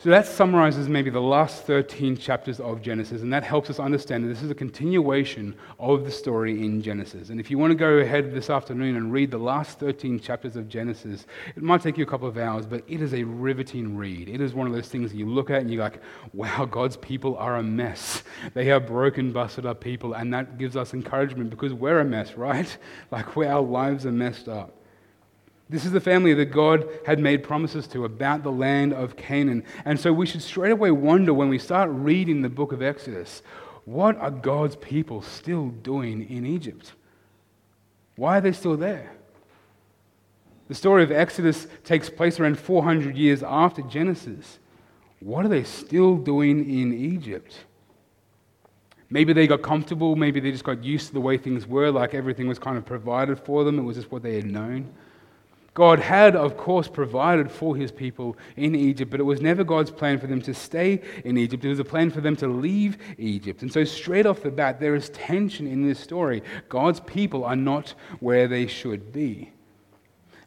So 0.00 0.10
that 0.10 0.28
summarizes 0.28 0.88
maybe 0.88 1.10
the 1.10 1.20
last 1.20 1.64
13 1.64 2.16
chapters 2.16 2.60
of 2.60 2.80
Genesis, 2.80 3.22
and 3.22 3.32
that 3.32 3.42
helps 3.42 3.68
us 3.68 3.80
understand 3.80 4.22
that 4.22 4.28
this 4.28 4.44
is 4.44 4.50
a 4.52 4.54
continuation 4.54 5.56
of 5.80 6.04
the 6.04 6.10
story 6.12 6.64
in 6.64 6.80
Genesis. 6.80 7.30
And 7.30 7.40
if 7.40 7.50
you 7.50 7.58
want 7.58 7.72
to 7.72 7.74
go 7.74 7.94
ahead 7.94 8.32
this 8.32 8.48
afternoon 8.48 8.94
and 8.94 9.12
read 9.12 9.32
the 9.32 9.38
last 9.38 9.80
13 9.80 10.20
chapters 10.20 10.54
of 10.54 10.68
Genesis, 10.68 11.26
it 11.56 11.64
might 11.64 11.82
take 11.82 11.98
you 11.98 12.04
a 12.04 12.06
couple 12.06 12.28
of 12.28 12.38
hours, 12.38 12.64
but 12.64 12.84
it 12.86 13.02
is 13.02 13.12
a 13.12 13.24
riveting 13.24 13.96
read. 13.96 14.28
It 14.28 14.40
is 14.40 14.54
one 14.54 14.68
of 14.68 14.72
those 14.72 14.88
things 14.88 15.10
that 15.10 15.18
you 15.18 15.26
look 15.26 15.50
at 15.50 15.62
and 15.62 15.72
you're 15.72 15.82
like, 15.82 16.00
wow, 16.32 16.64
God's 16.64 16.96
people 16.96 17.36
are 17.36 17.56
a 17.56 17.62
mess. 17.64 18.22
They 18.54 18.70
are 18.70 18.78
broken, 18.78 19.32
busted 19.32 19.66
up 19.66 19.80
people, 19.80 20.14
and 20.14 20.32
that 20.32 20.58
gives 20.58 20.76
us 20.76 20.94
encouragement 20.94 21.50
because 21.50 21.74
we're 21.74 21.98
a 21.98 22.04
mess, 22.04 22.34
right? 22.34 22.78
Like, 23.10 23.36
our 23.36 23.60
lives 23.60 24.06
are 24.06 24.12
messed 24.12 24.48
up. 24.48 24.77
This 25.70 25.84
is 25.84 25.92
the 25.92 26.00
family 26.00 26.32
that 26.34 26.46
God 26.46 26.88
had 27.06 27.18
made 27.18 27.42
promises 27.42 27.86
to 27.88 28.04
about 28.04 28.42
the 28.42 28.52
land 28.52 28.94
of 28.94 29.16
Canaan. 29.16 29.64
And 29.84 30.00
so 30.00 30.12
we 30.12 30.26
should 30.26 30.42
straight 30.42 30.72
away 30.72 30.90
wonder 30.90 31.34
when 31.34 31.50
we 31.50 31.58
start 31.58 31.90
reading 31.90 32.40
the 32.40 32.48
book 32.48 32.72
of 32.72 32.82
Exodus 32.82 33.42
what 33.84 34.18
are 34.18 34.30
God's 34.30 34.76
people 34.76 35.22
still 35.22 35.68
doing 35.68 36.28
in 36.28 36.44
Egypt? 36.44 36.92
Why 38.16 38.36
are 38.36 38.40
they 38.42 38.52
still 38.52 38.76
there? 38.76 39.12
The 40.68 40.74
story 40.74 41.02
of 41.02 41.10
Exodus 41.10 41.66
takes 41.84 42.10
place 42.10 42.38
around 42.38 42.58
400 42.58 43.16
years 43.16 43.42
after 43.42 43.80
Genesis. 43.80 44.58
What 45.20 45.46
are 45.46 45.48
they 45.48 45.64
still 45.64 46.18
doing 46.18 46.68
in 46.68 46.92
Egypt? 46.92 47.64
Maybe 49.08 49.32
they 49.32 49.46
got 49.46 49.62
comfortable, 49.62 50.16
maybe 50.16 50.38
they 50.38 50.50
just 50.50 50.64
got 50.64 50.84
used 50.84 51.06
to 51.08 51.14
the 51.14 51.20
way 51.20 51.38
things 51.38 51.66
were, 51.66 51.90
like 51.90 52.12
everything 52.12 52.46
was 52.46 52.58
kind 52.58 52.76
of 52.76 52.84
provided 52.84 53.40
for 53.40 53.64
them, 53.64 53.78
it 53.78 53.82
was 53.82 53.96
just 53.96 54.12
what 54.12 54.22
they 54.22 54.36
had 54.36 54.44
known. 54.44 54.92
God 55.78 56.00
had, 56.00 56.34
of 56.34 56.56
course, 56.56 56.88
provided 56.88 57.52
for 57.52 57.76
his 57.76 57.92
people 57.92 58.36
in 58.56 58.74
Egypt, 58.74 59.12
but 59.12 59.20
it 59.20 59.22
was 59.22 59.40
never 59.40 59.62
God's 59.62 59.92
plan 59.92 60.18
for 60.18 60.26
them 60.26 60.42
to 60.42 60.52
stay 60.52 61.00
in 61.24 61.38
Egypt. 61.38 61.64
It 61.64 61.68
was 61.68 61.78
a 61.78 61.84
plan 61.84 62.10
for 62.10 62.20
them 62.20 62.34
to 62.38 62.48
leave 62.48 62.98
Egypt. 63.16 63.62
And 63.62 63.72
so, 63.72 63.84
straight 63.84 64.26
off 64.26 64.42
the 64.42 64.50
bat, 64.50 64.80
there 64.80 64.96
is 64.96 65.08
tension 65.10 65.68
in 65.68 65.86
this 65.86 66.00
story. 66.00 66.42
God's 66.68 66.98
people 66.98 67.44
are 67.44 67.54
not 67.54 67.94
where 68.18 68.48
they 68.48 68.66
should 68.66 69.12
be. 69.12 69.52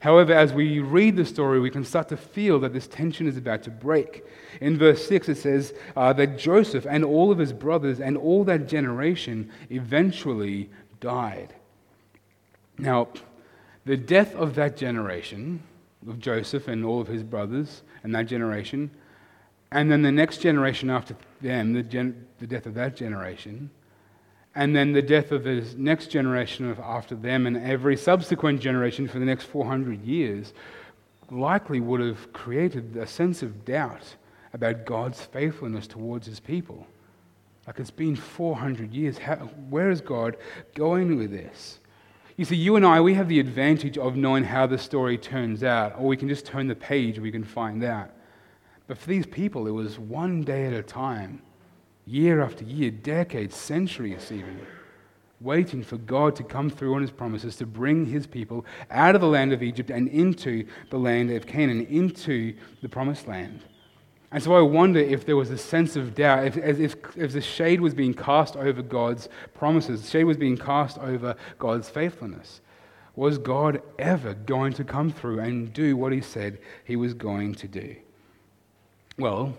However, 0.01 0.33
as 0.33 0.51
we 0.51 0.79
read 0.79 1.15
the 1.15 1.23
story, 1.23 1.61
we 1.61 1.69
can 1.69 1.85
start 1.85 2.09
to 2.09 2.17
feel 2.17 2.59
that 2.59 2.73
this 2.73 2.87
tension 2.87 3.25
is 3.25 3.37
about 3.37 3.63
to 3.63 3.69
break. 3.69 4.25
In 4.59 4.77
verse 4.77 5.07
6, 5.07 5.29
it 5.29 5.37
says 5.37 5.73
uh, 5.95 6.11
that 6.11 6.37
Joseph 6.37 6.85
and 6.89 7.05
all 7.05 7.31
of 7.31 7.37
his 7.37 7.53
brothers 7.53 8.01
and 8.01 8.17
all 8.17 8.43
that 8.43 8.67
generation 8.67 9.49
eventually 9.69 10.69
died. 10.99 11.55
Now, 12.77 13.07
the 13.85 13.97
death 13.97 14.35
of 14.35 14.55
that 14.55 14.77
generation, 14.77 15.61
of 16.07 16.19
Joseph 16.19 16.67
and 16.67 16.83
all 16.85 17.01
of 17.01 17.07
his 17.07 17.23
brothers 17.23 17.83
and 18.03 18.13
that 18.15 18.27
generation, 18.27 18.91
and 19.71 19.91
then 19.91 20.01
the 20.01 20.11
next 20.11 20.39
generation 20.39 20.89
after 20.89 21.15
them, 21.41 21.73
the, 21.73 21.83
gen- 21.83 22.27
the 22.39 22.47
death 22.47 22.65
of 22.65 22.73
that 22.73 22.95
generation, 22.95 23.69
and 24.53 24.75
then 24.75 24.91
the 24.91 25.01
death 25.01 25.31
of 25.31 25.43
the 25.43 25.65
next 25.77 26.07
generation 26.07 26.69
of 26.69 26.79
after 26.79 27.15
them 27.15 27.47
and 27.47 27.57
every 27.57 27.95
subsequent 27.95 28.59
generation 28.59 29.07
for 29.07 29.19
the 29.19 29.25
next 29.25 29.45
400 29.45 30.03
years 30.03 30.53
likely 31.29 31.79
would 31.79 32.01
have 32.01 32.33
created 32.33 32.97
a 32.97 33.07
sense 33.07 33.41
of 33.41 33.63
doubt 33.63 34.15
about 34.53 34.85
God's 34.85 35.21
faithfulness 35.21 35.87
towards 35.87 36.27
his 36.27 36.41
people. 36.41 36.85
Like 37.65 37.79
it's 37.79 37.91
been 37.91 38.17
400 38.17 38.91
years. 38.93 39.17
How, 39.17 39.35
where 39.35 39.89
is 39.89 40.01
God 40.01 40.35
going 40.75 41.17
with 41.17 41.31
this? 41.31 41.79
You 42.41 42.45
see, 42.45 42.55
you 42.55 42.75
and 42.75 42.83
I, 42.83 42.99
we 42.99 43.13
have 43.13 43.27
the 43.27 43.39
advantage 43.39 43.99
of 43.99 44.15
knowing 44.15 44.43
how 44.43 44.65
the 44.65 44.79
story 44.79 45.15
turns 45.15 45.63
out, 45.63 45.93
or 45.99 46.07
we 46.07 46.17
can 46.17 46.27
just 46.27 46.43
turn 46.43 46.65
the 46.65 46.73
page 46.73 47.17
and 47.17 47.23
we 47.23 47.31
can 47.31 47.43
find 47.43 47.83
out. 47.83 48.09
But 48.87 48.97
for 48.97 49.07
these 49.09 49.27
people, 49.27 49.67
it 49.67 49.71
was 49.71 49.99
one 49.99 50.41
day 50.41 50.65
at 50.65 50.73
a 50.73 50.81
time, 50.81 51.43
year 52.07 52.41
after 52.41 52.63
year, 52.63 52.89
decades, 52.89 53.55
centuries 53.55 54.31
even, 54.31 54.59
waiting 55.39 55.83
for 55.83 55.97
God 55.97 56.35
to 56.37 56.43
come 56.43 56.71
through 56.71 56.95
on 56.95 57.03
his 57.03 57.11
promises 57.11 57.57
to 57.57 57.67
bring 57.67 58.07
his 58.07 58.25
people 58.25 58.65
out 58.89 59.13
of 59.13 59.21
the 59.21 59.27
land 59.27 59.53
of 59.53 59.61
Egypt 59.61 59.91
and 59.91 60.07
into 60.07 60.65
the 60.89 60.97
land 60.97 61.29
of 61.29 61.45
Canaan, 61.45 61.85
into 61.91 62.55
the 62.81 62.89
promised 62.89 63.27
land. 63.27 63.59
And 64.31 64.41
so 64.41 64.55
I 64.55 64.61
wonder 64.61 64.99
if 64.99 65.25
there 65.25 65.35
was 65.35 65.51
a 65.51 65.57
sense 65.57 65.97
of 65.97 66.15
doubt, 66.15 66.45
if, 66.45 66.57
as 66.57 66.79
if, 66.79 66.95
if 67.17 67.33
the 67.33 67.41
shade 67.41 67.81
was 67.81 67.93
being 67.93 68.13
cast 68.13 68.55
over 68.55 68.81
God's 68.81 69.27
promises, 69.53 70.01
the 70.01 70.09
shade 70.09 70.23
was 70.23 70.37
being 70.37 70.57
cast 70.57 70.97
over 70.99 71.35
God's 71.59 71.89
faithfulness. 71.89 72.61
Was 73.15 73.37
God 73.37 73.81
ever 73.99 74.33
going 74.33 74.71
to 74.73 74.85
come 74.85 75.11
through 75.11 75.39
and 75.41 75.73
do 75.73 75.97
what 75.97 76.13
he 76.13 76.21
said 76.21 76.59
he 76.85 76.95
was 76.95 77.13
going 77.13 77.55
to 77.55 77.67
do? 77.67 77.95
Well, 79.17 79.57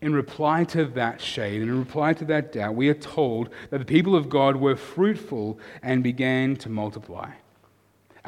in 0.00 0.14
reply 0.14 0.64
to 0.64 0.86
that 0.86 1.20
shade, 1.20 1.60
and 1.60 1.70
in 1.70 1.78
reply 1.78 2.14
to 2.14 2.24
that 2.26 2.52
doubt, 2.52 2.74
we 2.74 2.88
are 2.88 2.94
told 2.94 3.50
that 3.68 3.78
the 3.78 3.84
people 3.84 4.16
of 4.16 4.30
God 4.30 4.56
were 4.56 4.76
fruitful 4.76 5.58
and 5.82 6.02
began 6.02 6.56
to 6.56 6.70
multiply. 6.70 7.30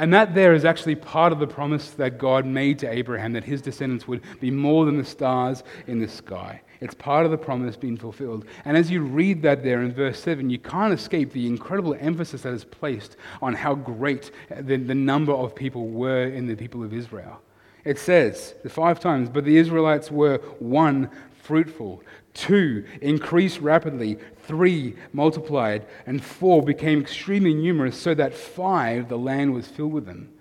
And 0.01 0.15
that 0.15 0.35
there 0.35 0.55
is 0.55 0.65
actually 0.65 0.95
part 0.95 1.31
of 1.31 1.41
the 1.41 1.47
promise 1.47 1.91
that 1.91 2.17
God 2.17 2.47
made 2.47 2.79
to 2.79 2.91
Abraham 2.91 3.35
that 3.35 3.45
his 3.45 3.61
descendants 3.61 4.09
would 4.09 4.23
be 4.41 4.51
more 4.51 4.87
than 4.87 4.97
the 4.97 5.05
stars 5.05 5.63
in 5.87 5.99
the 5.99 6.09
sky. 6.09 6.63
It's 6.81 6.95
part 6.95 7.27
of 7.27 7.31
the 7.31 7.37
promise 7.37 7.77
being 7.77 7.99
fulfilled. 7.99 8.47
And 8.65 8.79
as 8.79 8.91
you 8.91 9.03
read 9.03 9.43
that 9.43 9.63
there 9.63 9.83
in 9.83 9.93
verse 9.93 10.19
7, 10.19 10.49
you 10.49 10.59
can't 10.59 10.95
escape 10.95 11.33
the 11.33 11.47
incredible 11.47 11.95
emphasis 12.01 12.41
that 12.43 12.55
is 12.55 12.65
placed 12.65 13.19
on 13.43 13.53
how 13.53 13.75
great 13.75 14.31
the, 14.49 14.79
the 14.79 14.95
number 14.95 15.33
of 15.33 15.55
people 15.55 15.89
were 15.89 16.25
in 16.25 16.47
the 16.47 16.55
people 16.55 16.83
of 16.83 16.95
Israel. 16.95 17.43
It 17.85 17.99
says, 17.99 18.55
the 18.63 18.71
five 18.71 19.01
times, 19.01 19.29
but 19.29 19.45
the 19.45 19.59
Israelites 19.59 20.11
were 20.11 20.39
one, 20.61 21.11
fruitful, 21.43 22.03
two, 22.35 22.85
increased 23.01 23.61
rapidly, 23.61 24.19
three 24.43 24.97
multiplied, 25.13 25.87
and 26.07 26.23
four 26.23 26.63
became 26.63 27.01
extremely 27.01 27.55
numerous, 27.55 28.01
so 28.01 28.15
that 28.15 28.35
five, 28.35 29.09
the 29.09 29.19
land 29.19 29.55
was 29.55 29.67
filled 29.67 29.93
with 29.93 30.07
them. 30.07 30.33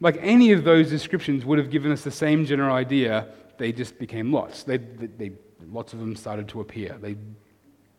Like 0.00 0.18
any 0.20 0.52
of 0.52 0.64
those 0.64 0.90
descriptions 0.90 1.44
would 1.44 1.58
have 1.58 1.70
given 1.70 1.92
us 1.92 2.02
the 2.02 2.10
same 2.10 2.44
general 2.44 2.74
idea, 2.74 3.28
they 3.58 3.72
just 3.72 3.98
became 3.98 4.32
lots. 4.32 4.64
They, 4.64 4.78
they, 4.78 5.06
they, 5.06 5.32
lots 5.70 5.92
of 5.92 6.00
them 6.00 6.16
started 6.16 6.48
to 6.48 6.60
appear. 6.60 6.96
They 7.00 7.16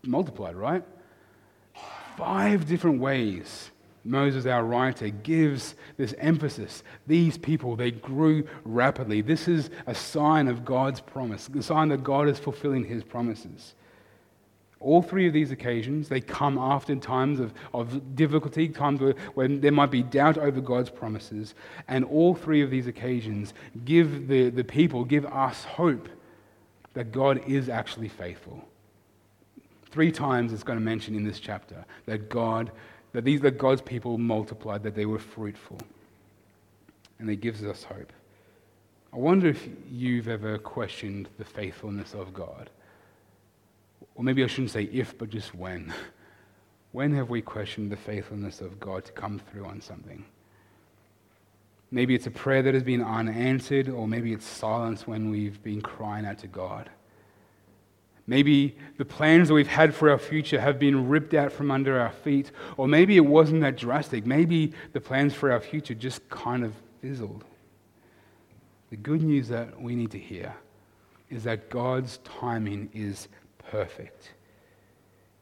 multiplied, 0.03 0.55
right? 0.55 0.83
Five 2.17 2.67
different 2.67 3.00
ways 3.00 3.72
Moses, 4.05 4.45
our 4.45 4.63
writer, 4.63 5.10
gives 5.10 5.75
this 5.98 6.13
emphasis. 6.17 6.83
These 7.07 7.38
people, 7.38 7.75
they 7.75 7.91
grew 7.91 8.45
rapidly. 8.65 9.22
This 9.22 9.48
is 9.48 9.69
a 9.88 9.95
sign 9.95 10.48
of 10.48 10.65
God's 10.65 11.00
promise, 11.00 11.48
a 11.48 11.63
sign 11.63 11.89
that 11.89 12.03
God 12.03 12.27
is 12.27 12.39
fulfilling 12.39 12.83
his 12.83 13.03
promises. 13.03 13.75
All 14.83 15.01
three 15.01 15.27
of 15.27 15.33
these 15.33 15.51
occasions, 15.51 16.10
they 16.10 16.19
come 16.19 16.57
after 16.57 16.93
times 16.98 17.39
of, 17.39 17.53
of 17.74 18.15
difficulty, 18.17 18.67
times 18.67 19.00
where, 19.00 19.15
when 19.33 19.62
there 19.62 19.72
might 19.72 19.91
be 19.91 20.03
doubt 20.03 20.38
over 20.38 20.60
God's 20.60 20.89
promises. 20.89 21.55
And 21.88 22.03
all 22.03 22.36
three 22.36 22.62
of 22.62 22.69
these 22.69 22.88
occasions 22.88 23.53
give 23.86 24.27
the, 24.27 24.50
the 24.50 24.63
people, 24.63 25.05
give 25.05 25.25
us 25.27 25.63
hope 25.63 26.10
that 26.93 27.13
God 27.13 27.48
is 27.48 27.69
actually 27.69 28.10
faithful. 28.10 28.62
Three 29.89 30.12
times 30.12 30.51
it's 30.51 30.63
going 30.63 30.79
to 30.79 30.83
mention 30.83 31.15
in 31.15 31.24
this 31.24 31.39
chapter 31.39 31.86
that 32.05 32.27
God, 32.27 32.72
that 33.13 33.24
these 33.24 33.41
that 33.41 33.58
God's 33.58 33.82
people 33.82 34.17
multiplied, 34.17 34.84
that 34.84 34.96
they 34.96 35.05
were 35.05 35.20
fruitful. 35.20 35.79
And 37.20 37.29
it 37.29 37.38
gives 37.38 37.63
us 37.63 37.84
hope. 37.84 38.12
I 39.13 39.17
wonder 39.17 39.50
if 39.50 39.70
you've 39.89 40.27
ever 40.27 40.58
questioned 40.58 41.29
the 41.38 41.46
faithfulness 41.46 42.13
of 42.13 42.34
God 42.34 42.70
or 44.15 44.24
maybe 44.24 44.43
I 44.43 44.48
shouldn't 44.48 44.72
say 44.72 44.84
if, 44.84 45.17
but 45.17 45.29
just 45.29 45.53
when. 45.55 45.93
When 46.91 47.15
have 47.15 47.32
we 47.32 47.41
questioned 47.41 47.91
the 47.91 47.98
faithfulness 47.98 48.62
of 48.62 48.79
God 48.79 49.03
to 49.05 49.12
come 49.13 49.39
through 49.39 49.65
on 49.65 49.82
something? 49.82 50.24
Maybe 51.89 52.13
it's 52.13 52.27
a 52.27 52.32
prayer 52.32 52.62
that 52.62 52.75
has 52.75 52.84
been 52.84 53.01
unanswered, 53.01 53.89
or 53.89 54.08
maybe 54.08 54.32
it's 54.32 54.46
silence 54.46 55.08
when 55.08 55.32
we've 55.32 55.60
been 55.63 55.82
crying 55.82 56.24
out 56.24 56.38
to 56.39 56.48
God. 56.48 56.91
Maybe 58.25 58.77
the 58.98 59.06
plans 59.06 59.50
that 59.50 59.53
we've 59.53 59.68
had 59.68 59.94
for 59.94 60.10
our 60.10 60.18
future 60.18 60.60
have 60.60 60.80
been 60.80 61.10
ripped 61.10 61.34
out 61.34 61.51
from 61.51 61.72
under 61.72 62.00
our 62.00 62.12
feet, 62.12 62.51
or 62.77 62.88
maybe 62.88 63.18
it 63.18 63.25
wasn't 63.25 63.62
that 63.62 63.75
drastic. 63.75 64.25
Maybe 64.25 64.74
the 64.94 65.01
plans 65.01 65.34
for 65.34 65.51
our 65.51 65.60
future 65.60 65.94
just 65.94 66.27
kind 66.30 66.63
of 66.63 66.74
fizzled. 67.01 67.44
The 68.92 68.96
good 68.96 69.24
news 69.24 69.50
that 69.50 69.82
we 69.82 69.96
need 69.96 70.12
to 70.12 70.20
hear 70.20 70.53
is 71.30 71.44
that 71.44 71.70
God's 71.70 72.20
timing 72.20 72.89
is 72.94 73.27
perfect. 73.72 74.30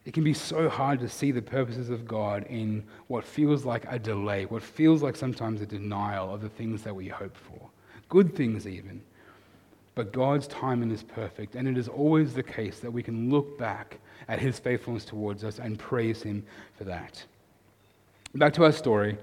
It 0.06 0.14
can 0.14 0.24
be 0.24 0.34
so 0.34 0.68
hard 0.68 1.00
to 1.02 1.10
see 1.10 1.32
the 1.32 1.42
purposes 1.42 1.92
of 1.92 2.08
God 2.08 2.46
in 2.50 2.84
what 3.08 3.24
feels 3.24 3.66
like 3.66 3.86
a 3.92 4.00
delay, 4.00 4.46
what 4.46 4.64
feels 4.64 5.04
like 5.04 5.16
sometimes 5.16 5.62
a 5.62 5.66
denial 5.68 6.34
of 6.34 6.42
the 6.42 6.50
things 6.50 6.82
that 6.84 6.96
we 6.96 7.08
hope 7.08 7.38
for, 7.38 7.70
good 8.10 8.36
things 8.36 8.66
even. 8.66 9.04
But 9.94 10.14
God's 10.14 10.48
timing 10.48 10.92
is 10.92 11.04
perfect, 11.04 11.56
and 11.56 11.68
it 11.68 11.78
is 11.78 11.88
always 11.88 12.34
the 12.34 12.44
case 12.44 12.80
that 12.80 12.92
we 12.92 13.04
can 13.04 13.30
look 13.30 13.58
back 13.58 14.00
at 14.28 14.40
his 14.40 14.58
faithfulness 14.58 15.04
towards 15.04 15.44
us 15.44 15.60
and 15.60 15.78
praise 15.78 16.24
him 16.24 16.46
for 16.78 16.86
that. 16.86 17.24
Back 18.36 18.54
to 18.54 18.64
our 18.64 18.72
story. 18.72 19.18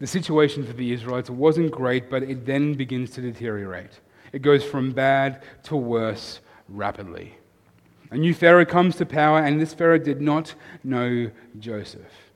The 0.00 0.06
situation 0.06 0.66
for 0.66 0.72
the 0.72 0.92
Israelites 0.92 1.30
wasn't 1.30 1.70
great, 1.70 2.10
but 2.10 2.22
it 2.22 2.46
then 2.46 2.74
begins 2.74 3.10
to 3.10 3.20
deteriorate. 3.20 4.00
It 4.32 4.42
goes 4.42 4.64
from 4.64 4.92
bad 4.92 5.42
to 5.64 5.76
worse 5.76 6.40
rapidly. 6.68 7.34
A 8.10 8.16
new 8.16 8.34
Pharaoh 8.34 8.64
comes 8.64 8.96
to 8.96 9.06
power, 9.06 9.38
and 9.38 9.60
this 9.60 9.74
Pharaoh 9.74 9.98
did 9.98 10.20
not 10.20 10.54
know 10.82 11.30
Joseph. 11.58 12.27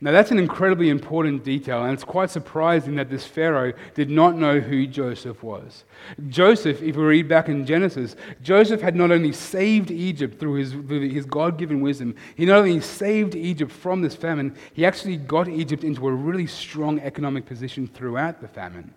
Now, 0.00 0.12
that's 0.12 0.30
an 0.30 0.38
incredibly 0.38 0.90
important 0.90 1.42
detail, 1.42 1.82
and 1.82 1.92
it's 1.92 2.04
quite 2.04 2.30
surprising 2.30 2.94
that 2.96 3.10
this 3.10 3.26
Pharaoh 3.26 3.72
did 3.94 4.08
not 4.08 4.36
know 4.36 4.60
who 4.60 4.86
Joseph 4.86 5.42
was. 5.42 5.82
Joseph, 6.28 6.80
if 6.82 6.94
we 6.94 7.02
read 7.02 7.26
back 7.28 7.48
in 7.48 7.66
Genesis, 7.66 8.14
Joseph 8.40 8.80
had 8.80 8.94
not 8.94 9.10
only 9.10 9.32
saved 9.32 9.90
Egypt 9.90 10.38
through 10.38 10.54
his, 10.54 10.70
through 10.70 11.08
his 11.08 11.26
God 11.26 11.58
given 11.58 11.80
wisdom, 11.80 12.14
he 12.36 12.46
not 12.46 12.58
only 12.58 12.80
saved 12.80 13.34
Egypt 13.34 13.72
from 13.72 14.00
this 14.00 14.14
famine, 14.14 14.56
he 14.72 14.86
actually 14.86 15.16
got 15.16 15.48
Egypt 15.48 15.82
into 15.82 16.06
a 16.06 16.12
really 16.12 16.46
strong 16.46 17.00
economic 17.00 17.44
position 17.44 17.88
throughout 17.88 18.40
the 18.40 18.46
famine. 18.46 18.94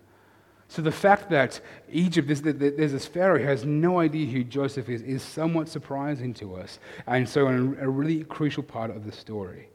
So 0.68 0.82
the 0.82 0.92
fact 0.92 1.28
that 1.30 1.60
Egypt, 1.90 2.28
there's 2.28 2.92
this 2.92 3.06
Pharaoh 3.06 3.40
who 3.40 3.44
has 3.44 3.64
no 3.64 3.98
idea 3.98 4.30
who 4.30 4.44
Joseph 4.44 4.88
is, 4.88 5.02
is 5.02 5.24
somewhat 5.24 5.68
surprising 5.68 6.32
to 6.34 6.54
us, 6.54 6.78
and 7.08 7.28
so 7.28 7.48
a 7.48 7.88
really 7.88 8.22
crucial 8.22 8.62
part 8.62 8.92
of 8.92 9.04
the 9.04 9.12
story 9.12 9.68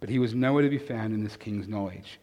but 0.00 0.08
he 0.08 0.18
was 0.18 0.34
nowhere 0.34 0.62
to 0.62 0.68
be 0.68 0.78
found 0.78 1.12
in 1.12 1.22
this 1.22 1.36
king's 1.36 1.68
knowledge. 1.68 2.18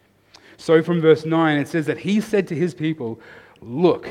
So 0.57 0.81
from 0.81 1.01
verse 1.01 1.25
9, 1.25 1.57
it 1.57 1.67
says 1.67 1.85
that 1.87 1.99
he 1.99 2.21
said 2.21 2.47
to 2.47 2.55
his 2.55 2.73
people, 2.73 3.19
Look, 3.61 4.09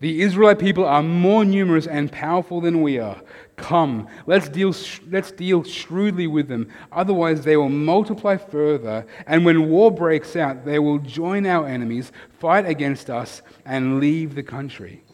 the 0.00 0.22
Israelite 0.22 0.58
people 0.58 0.84
are 0.84 1.02
more 1.02 1.44
numerous 1.44 1.86
and 1.86 2.10
powerful 2.10 2.60
than 2.60 2.82
we 2.82 2.98
are. 2.98 3.20
Come, 3.56 4.08
let's 4.26 4.48
deal, 4.48 4.74
let's 5.10 5.30
deal 5.30 5.62
shrewdly 5.62 6.26
with 6.26 6.48
them. 6.48 6.68
Otherwise, 6.90 7.44
they 7.44 7.56
will 7.56 7.68
multiply 7.68 8.36
further, 8.36 9.06
and 9.28 9.44
when 9.44 9.68
war 9.68 9.92
breaks 9.92 10.34
out, 10.34 10.64
they 10.64 10.80
will 10.80 10.98
join 10.98 11.46
our 11.46 11.68
enemies, 11.68 12.10
fight 12.40 12.66
against 12.66 13.10
us, 13.10 13.42
and 13.64 14.00
leave 14.00 14.34
the 14.34 14.42
country. 14.42 15.04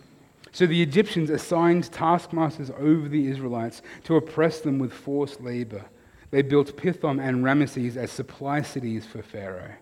So 0.52 0.67
the 0.67 0.81
Egyptians 0.81 1.28
assigned 1.28 1.93
taskmasters 1.93 2.71
over 2.78 3.09
the 3.09 3.28
Israelites 3.28 3.83
to 4.05 4.17
oppress 4.17 4.61
them 4.61 4.78
with 4.78 4.93
forced 4.93 5.43
labor. 5.43 5.85
They 6.30 6.42
built 6.42 6.76
Pithom 6.76 7.20
and 7.20 7.44
Ramesses 7.44 7.97
as 7.97 8.11
supply 8.11 8.62
cities 8.62 9.06
for 9.06 9.23
Pharaoh. 9.23 9.75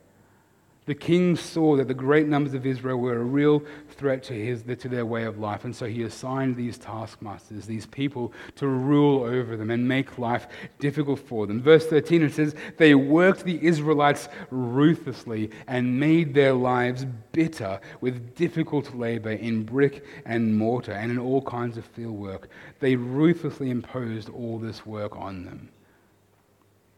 The 0.86 0.94
king 0.94 1.34
saw 1.34 1.74
that 1.76 1.88
the 1.88 1.94
great 1.94 2.28
numbers 2.28 2.54
of 2.54 2.64
Israel 2.64 2.98
were 2.98 3.16
a 3.16 3.24
real 3.24 3.60
threat 3.88 4.22
to, 4.24 4.34
his, 4.34 4.62
to 4.62 4.88
their 4.88 5.04
way 5.04 5.24
of 5.24 5.36
life, 5.36 5.64
and 5.64 5.74
so 5.74 5.86
he 5.86 6.04
assigned 6.04 6.54
these 6.54 6.78
taskmasters, 6.78 7.66
these 7.66 7.86
people, 7.86 8.32
to 8.54 8.68
rule 8.68 9.24
over 9.24 9.56
them 9.56 9.72
and 9.72 9.88
make 9.88 10.16
life 10.16 10.46
difficult 10.78 11.18
for 11.18 11.48
them. 11.48 11.60
Verse 11.60 11.84
13 11.88 12.22
it 12.22 12.34
says, 12.34 12.54
They 12.76 12.94
worked 12.94 13.42
the 13.42 13.58
Israelites 13.66 14.28
ruthlessly 14.50 15.50
and 15.66 15.98
made 15.98 16.34
their 16.34 16.52
lives 16.52 17.04
bitter 17.32 17.80
with 18.00 18.36
difficult 18.36 18.94
labor 18.94 19.32
in 19.32 19.64
brick 19.64 20.04
and 20.24 20.56
mortar 20.56 20.92
and 20.92 21.10
in 21.10 21.18
all 21.18 21.42
kinds 21.42 21.76
of 21.76 21.84
field 21.84 22.14
work. 22.14 22.48
They 22.78 22.94
ruthlessly 22.94 23.70
imposed 23.70 24.28
all 24.28 24.60
this 24.60 24.86
work 24.86 25.16
on 25.16 25.44
them. 25.44 25.70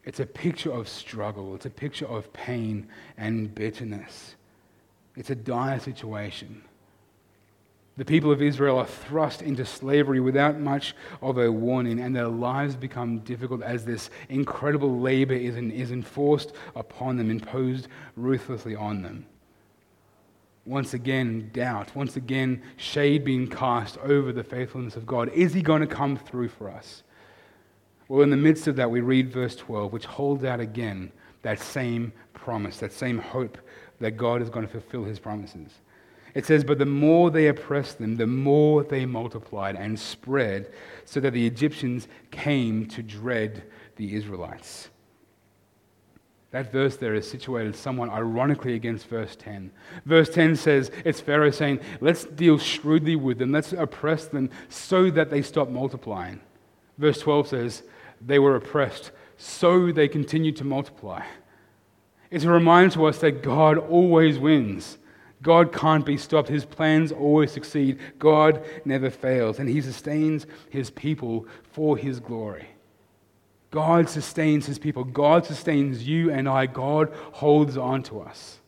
It's 0.09 0.19
a 0.19 0.25
picture 0.25 0.71
of 0.71 0.89
struggle, 0.89 1.53
it's 1.53 1.67
a 1.67 1.69
picture 1.69 2.07
of 2.07 2.33
pain 2.33 2.87
and 3.15 3.53
bitterness. 3.53 4.33
It's 5.15 5.29
a 5.29 5.35
dire 5.35 5.79
situation. 5.79 6.63
The 7.95 8.05
people 8.05 8.31
of 8.31 8.41
Israel 8.41 8.79
are 8.79 8.87
thrust 8.87 9.43
into 9.43 9.67
slavery 9.67 10.19
without 10.19 10.59
much 10.59 10.95
of 11.21 11.37
a 11.37 11.51
warning, 11.51 11.99
and 11.99 12.15
their 12.15 12.27
lives 12.27 12.75
become 12.75 13.19
difficult 13.19 13.61
as 13.61 13.85
this 13.85 14.09
incredible 14.29 14.99
labor 14.99 15.35
is, 15.35 15.55
is 15.57 15.91
enforced 15.91 16.53
upon 16.75 17.17
them, 17.17 17.29
imposed 17.29 17.87
ruthlessly 18.15 18.75
on 18.75 19.03
them. 19.03 19.27
Once 20.65 20.95
again, 20.95 21.51
doubt. 21.53 21.95
Once 21.95 22.15
again, 22.15 22.63
shade 22.77 23.23
being 23.23 23.47
cast 23.47 23.99
over 23.99 24.31
the 24.31 24.43
faithfulness 24.43 24.95
of 24.95 25.05
God. 25.05 25.29
Is 25.33 25.53
He 25.53 25.61
going 25.61 25.81
to 25.81 25.87
come 25.87 26.17
through 26.17 26.49
for 26.49 26.67
us? 26.67 27.03
Well, 28.09 28.23
in 28.23 28.31
the 28.31 28.37
midst 28.37 28.67
of 28.67 28.75
that, 28.77 28.89
we 28.89 29.01
read 29.01 29.31
verse 29.31 29.55
12, 29.55 29.93
which 29.93 30.05
holds 30.05 30.43
out 30.43 30.59
again 30.59 31.11
that 31.43 31.59
same 31.59 32.11
promise, 32.33 32.77
that 32.79 32.91
same 32.91 33.19
hope 33.19 33.57
that 33.99 34.17
God 34.17 34.41
is 34.41 34.49
going 34.49 34.65
to 34.65 34.71
fulfill 34.71 35.03
his 35.03 35.19
promises. 35.19 35.71
It 36.33 36.45
says, 36.45 36.63
But 36.63 36.79
the 36.79 36.87
more 36.87 37.29
they 37.29 37.47
oppressed 37.47 37.99
them, 37.99 38.17
the 38.17 38.25
more 38.25 38.83
they 38.83 39.05
multiplied 39.05 39.75
and 39.75 39.97
spread, 39.99 40.73
so 41.05 41.19
that 41.19 41.33
the 41.33 41.45
Egyptians 41.45 42.07
came 42.31 42.87
to 42.87 43.03
dread 43.03 43.63
the 43.95 44.15
Israelites. 44.15 44.89
That 46.51 46.71
verse 46.71 46.97
there 46.97 47.13
is 47.13 47.29
situated 47.29 47.75
somewhat 47.75 48.09
ironically 48.09 48.73
against 48.73 49.07
verse 49.07 49.35
10. 49.35 49.69
Verse 50.05 50.29
10 50.29 50.55
says, 50.55 50.89
It's 51.05 51.21
Pharaoh 51.21 51.51
saying, 51.51 51.79
Let's 52.01 52.23
deal 52.23 52.57
shrewdly 52.57 53.15
with 53.15 53.37
them, 53.37 53.51
let's 53.51 53.71
oppress 53.73 54.25
them 54.25 54.49
so 54.67 55.11
that 55.11 55.29
they 55.29 55.43
stop 55.43 55.69
multiplying. 55.69 56.39
Verse 56.97 57.19
12 57.19 57.47
says, 57.47 57.83
they 58.21 58.39
were 58.39 58.55
oppressed, 58.55 59.11
so 59.37 59.91
they 59.91 60.07
continued 60.07 60.55
to 60.57 60.63
multiply. 60.63 61.25
It's 62.31 62.45
a 62.45 62.49
reminder 62.49 62.93
to 62.95 63.05
us 63.05 63.19
that 63.19 63.41
God 63.41 63.77
always 63.77 64.37
wins. 64.37 64.97
God 65.41 65.71
can't 65.71 66.05
be 66.05 66.17
stopped. 66.17 66.49
His 66.49 66.65
plans 66.65 67.11
always 67.11 67.51
succeed. 67.51 67.99
God 68.19 68.63
never 68.85 69.09
fails, 69.09 69.59
and 69.59 69.69
He 69.69 69.81
sustains 69.81 70.45
His 70.69 70.89
people 70.89 71.47
for 71.71 71.97
His 71.97 72.19
glory. 72.19 72.67
God 73.71 74.09
sustains 74.09 74.65
His 74.65 74.79
people. 74.79 75.03
God 75.03 75.45
sustains 75.45 76.07
you 76.07 76.31
and 76.31 76.49
I. 76.49 76.65
God 76.65 77.13
holds 77.31 77.77
on 77.77 78.03
to 78.03 78.21
us. 78.21 78.59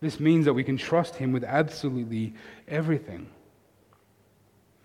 This 0.00 0.18
means 0.18 0.46
that 0.46 0.54
we 0.54 0.64
can 0.64 0.76
trust 0.76 1.16
Him 1.16 1.30
with 1.30 1.44
absolutely 1.44 2.34
everything. 2.66 3.28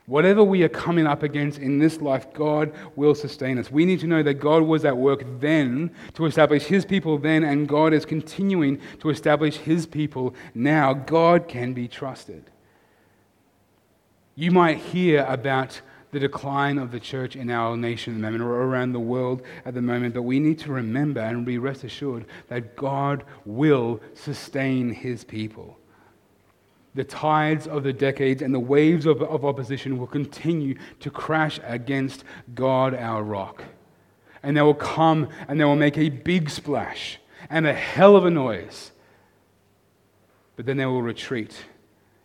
Whatever 0.08 0.42
we 0.42 0.64
are 0.64 0.70
coming 0.70 1.06
up 1.06 1.22
against 1.22 1.60
in 1.60 1.80
this 1.80 2.00
life, 2.00 2.34
God 2.34 2.74
will 2.96 3.14
sustain 3.14 3.58
us. 3.58 3.70
We 3.70 3.84
need 3.84 4.00
to 4.00 4.08
know 4.08 4.24
that 4.24 4.36
God 4.36 4.64
was 4.64 4.86
at 4.86 4.96
work 4.96 5.26
then 5.42 5.92
to 6.14 6.26
establish 6.26 6.64
His 6.64 6.86
people 6.86 7.18
then, 7.18 7.44
and 7.44 7.68
God 7.68 7.94
is 7.94 8.06
continuing 8.06 8.80
to 9.02 9.10
establish 9.10 9.58
His 9.58 9.86
people 9.86 10.34
now. 10.56 10.94
God 10.94 11.50
can 11.50 11.74
be 11.74 11.90
trusted. 11.90 12.46
You 14.36 14.52
might 14.52 14.78
hear 14.78 15.26
about 15.28 15.82
the 16.12 16.22
decline 16.22 16.78
of 16.78 16.92
the 16.92 17.02
church 17.02 17.36
in 17.36 17.50
our 17.50 17.76
nation 17.76 18.14
at 18.14 18.16
the 18.16 18.22
moment 18.22 18.44
or 18.44 18.62
around 18.62 18.94
the 18.94 19.02
world 19.02 19.42
at 19.66 19.74
the 19.74 19.82
moment, 19.82 20.14
but 20.14 20.22
we 20.22 20.40
need 20.40 20.58
to 20.60 20.72
remember 20.72 21.20
and 21.20 21.46
be 21.46 21.58
rest 21.58 21.84
assured 21.84 22.26
that 22.48 22.78
God 22.78 23.26
will 23.46 24.00
sustain 24.14 24.94
His 24.94 25.26
people 25.26 25.77
the 26.98 27.04
tides 27.04 27.68
of 27.68 27.84
the 27.84 27.94
decades 27.94 28.42
and 28.42 28.52
the 28.52 28.60
waves 28.60 29.06
of, 29.06 29.22
of 29.22 29.46
opposition 29.46 30.00
will 30.00 30.08
continue 30.08 30.76
to 31.00 31.12
crash 31.12 31.60
against 31.64 32.24
God, 32.56 32.96
our 32.96 33.22
rock. 33.22 33.64
And 34.42 34.58
they 34.58 34.64
will 34.64 34.74
come 34.74 35.30
and 35.48 35.60
they 35.60 35.64
will 35.64 35.76
make 35.76 35.96
a 35.96 36.10
big 36.10 36.50
splash 36.50 37.20
and 37.52 37.68
a 37.68 37.74
hell 37.74 38.16
of 38.16 38.26
a 38.26 38.32
noise. 38.32 38.92
But 40.56 40.66
then 40.66 40.78
they 40.78 40.88
will 40.88 41.04
retreat, 41.04 41.56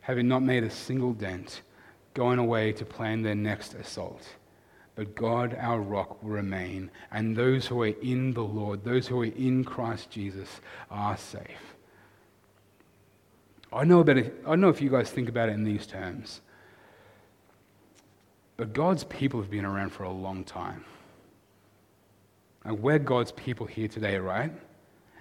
having 0.01 0.27
not 0.27 0.43
made 0.43 0.65
a 0.65 0.71
single 0.71 1.13
dent, 1.13 1.61
going 2.15 2.39
away 2.39 2.73
to 2.73 2.85
plan 2.87 3.21
their 3.21 3.35
next 3.35 3.75
assault. 3.75 4.27
But 4.95 5.15
God, 5.15 5.55
our 5.61 5.81
rock, 5.81 6.23
will 6.23 6.31
remain, 6.31 6.91
and 7.11 7.37
those 7.37 7.67
who 7.67 7.83
are 7.83 7.89
in 7.89 8.33
the 8.33 8.43
Lord, 8.43 8.85
those 8.85 9.07
who 9.07 9.21
are 9.21 9.27
in 9.27 9.65
Christ 9.65 10.09
Jesus, 10.09 10.63
are 10.91 11.19
safe. 11.19 11.72
I 13.73 13.85
know, 13.85 14.01
about 14.01 14.19
it, 14.19 14.43
I 14.47 14.55
know 14.57 14.69
if 14.69 14.83
you 14.83 14.91
guys 14.91 15.11
think 15.11 15.29
about 15.29 15.49
it 15.49 15.53
in 15.53 15.65
these 15.65 15.87
terms, 15.87 16.41
but 18.57 18.73
God's 18.73 19.05
people 19.05 19.41
have 19.41 19.51
been 19.51 19.65
around 19.65 19.91
for 19.91 20.05
a 20.05 20.11
long 20.11 20.45
time. 20.45 20.85
And 22.65 22.81
we're 22.81 22.99
God's 22.99 23.33
people 23.33 23.67
here 23.67 23.89
today, 23.89 24.19
right? 24.19 24.53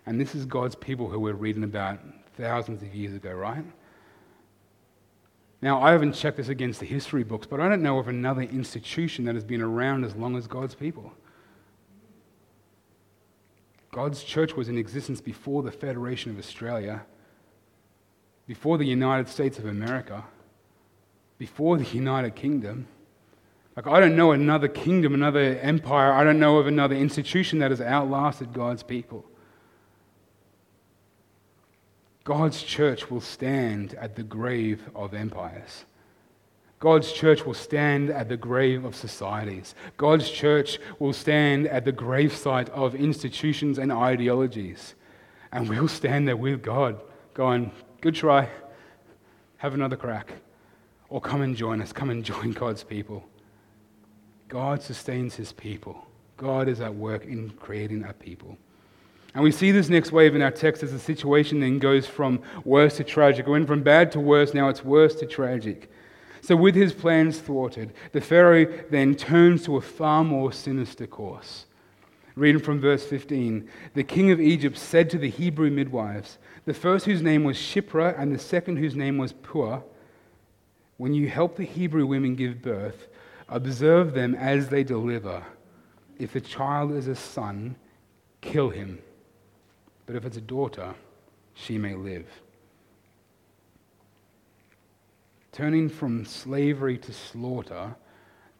And 0.06 0.20
this 0.20 0.36
is 0.36 0.46
God's 0.46 0.76
people 0.76 1.10
who 1.10 1.20
we're 1.20 1.34
reading 1.34 1.64
about 1.64 2.00
thousands 2.36 2.82
of 2.82 2.94
years 2.94 3.16
ago, 3.16 3.32
right? 3.32 3.64
Now, 5.62 5.82
I 5.82 5.92
haven't 5.92 6.14
checked 6.14 6.38
this 6.38 6.50
against 6.50 6.80
the 6.80 6.86
history 6.86 7.24
books, 7.24 7.46
but 7.46 7.60
I 7.60 7.70
don't 7.70 7.84
know 7.84 8.00
of 8.00 8.08
another 8.08 8.42
institution 8.42 9.26
that 9.26 9.36
has 9.36 9.44
been 9.44 9.62
around 9.62 10.04
as 10.04 10.16
long 10.16 10.36
as 10.36 10.48
God's 10.48 10.76
people. 10.76 11.14
God's 13.92 14.24
church 14.24 14.56
was 14.56 14.70
in 14.70 14.78
existence 14.78 15.22
before 15.22 15.62
the 15.62 15.72
Federation 15.72 16.32
of 16.32 16.40
Australia, 16.40 17.06
before 18.52 18.78
the 18.78 18.86
United 18.86 19.30
States 19.30 19.58
of 19.60 19.66
America, 19.66 20.26
before 21.38 21.78
the 21.78 21.86
United 21.86 22.36
Kingdom. 22.36 22.86
Like, 23.78 23.88
I 23.88 24.02
don't 24.02 24.18
know 24.18 24.34
another 24.34 24.68
kingdom, 24.68 25.14
another 25.14 25.58
empire, 25.60 26.12
I 26.12 26.26
don't 26.26 26.38
know 26.38 26.58
of 26.58 26.68
another 26.68 26.94
institution 26.94 27.60
that 27.60 27.72
has 27.72 27.80
outlasted 27.80 28.52
God's 28.52 28.84
people. 28.84 29.24
God's 32.26 32.62
church 32.62 33.10
will 33.10 33.22
stand 33.22 33.94
at 33.94 34.18
the 34.18 34.24
grave 34.24 34.82
of 34.94 35.14
empires. 35.14 35.86
God's 36.82 37.14
church 37.14 37.46
will 37.46 37.54
stand 37.54 38.10
at 38.10 38.28
the 38.28 38.36
grave 38.36 38.84
of 38.84 38.98
societies. 38.98 39.76
God's 39.96 40.30
church 40.30 40.78
will 41.00 41.14
stand 41.14 41.68
at 41.68 41.86
the 41.86 41.94
gravesite 41.94 42.68
of 42.72 42.96
institutions 42.96 43.78
and 43.80 43.94
ideologies. 43.94 44.96
And 45.54 45.70
we'll 45.70 45.88
stand 45.88 46.28
there 46.28 46.36
with 46.36 46.62
God, 46.62 47.00
going, 47.34 47.72
Good 48.02 48.16
try. 48.16 48.50
Have 49.58 49.76
another 49.76 49.96
crack. 49.96 50.34
Or 51.10 51.22
come 51.22 51.42
and 51.42 51.56
join 51.56 51.82
us. 51.82 51.94
Come 51.94 52.10
and 52.10 52.26
join 52.32 52.52
God's 52.52 52.84
people. 52.84 53.24
God 54.48 54.82
sustains 54.82 55.36
his 55.36 55.54
people. 55.54 56.08
God 56.36 56.68
is 56.68 56.82
at 56.82 56.94
work 56.94 57.26
in 57.26 57.52
creating 57.52 58.04
a 58.04 58.14
people. 58.14 58.58
And 59.34 59.44
we 59.44 59.52
see 59.52 59.72
this 59.72 59.88
next 59.88 60.12
wave 60.12 60.36
in 60.36 60.42
our 60.42 60.52
text 60.52 60.84
as 60.84 60.92
the 60.92 61.00
situation 61.00 61.60
then 61.60 61.80
goes 61.80 62.08
from 62.08 62.42
worse 62.66 62.98
to 62.98 63.04
tragic. 63.04 63.48
It 63.48 63.52
went 63.52 63.68
from 63.68 63.84
bad 63.84 64.12
to 64.14 64.20
worse, 64.20 64.54
now 64.54 64.68
it's 64.68 64.84
worse 64.84 65.16
to 65.16 65.26
tragic. 65.26 65.90
So, 66.42 66.56
with 66.56 66.76
his 66.76 66.92
plans 66.92 67.40
thwarted, 67.40 67.94
the 68.12 68.20
Pharaoh 68.20 68.66
then 68.90 69.16
turns 69.16 69.64
to 69.66 69.78
a 69.78 69.82
far 69.82 70.24
more 70.24 70.52
sinister 70.52 71.08
course. 71.08 71.66
Reading 72.36 72.62
from 72.62 72.80
verse 72.80 73.06
15 73.06 73.68
The 73.94 74.04
king 74.04 74.32
of 74.32 74.40
Egypt 74.40 74.78
said 74.78 75.10
to 75.10 75.18
the 75.18 75.30
Hebrew 75.30 75.70
midwives, 75.70 76.38
the 76.66 76.74
first 76.74 77.06
whose 77.06 77.22
name 77.22 77.44
was 77.44 77.58
Shiphrah 77.58 78.18
and 78.18 78.34
the 78.34 78.40
second 78.40 78.78
whose 78.78 78.96
name 78.96 79.18
was 79.18 79.34
Puah, 79.34 79.82
When 80.98 81.14
you 81.14 81.28
help 81.28 81.56
the 81.56 81.66
Hebrew 81.66 82.06
women 82.06 82.36
give 82.36 82.62
birth, 82.62 83.08
observe 83.50 84.14
them 84.14 84.36
as 84.36 84.70
they 84.70 84.84
deliver. 84.84 85.44
If 86.20 86.34
the 86.34 86.42
child 86.42 86.92
is 86.94 87.08
a 87.08 87.16
son, 87.16 87.76
kill 88.40 88.70
him. 88.70 89.00
But 90.06 90.16
if 90.16 90.26
it's 90.26 90.38
a 90.38 90.42
daughter, 90.42 90.94
she 91.54 91.78
may 91.78 91.96
live. 91.96 92.28
Turning 95.52 95.90
from 95.90 96.24
slavery 96.24 96.98
to 97.00 97.12
slaughter, 97.12 97.96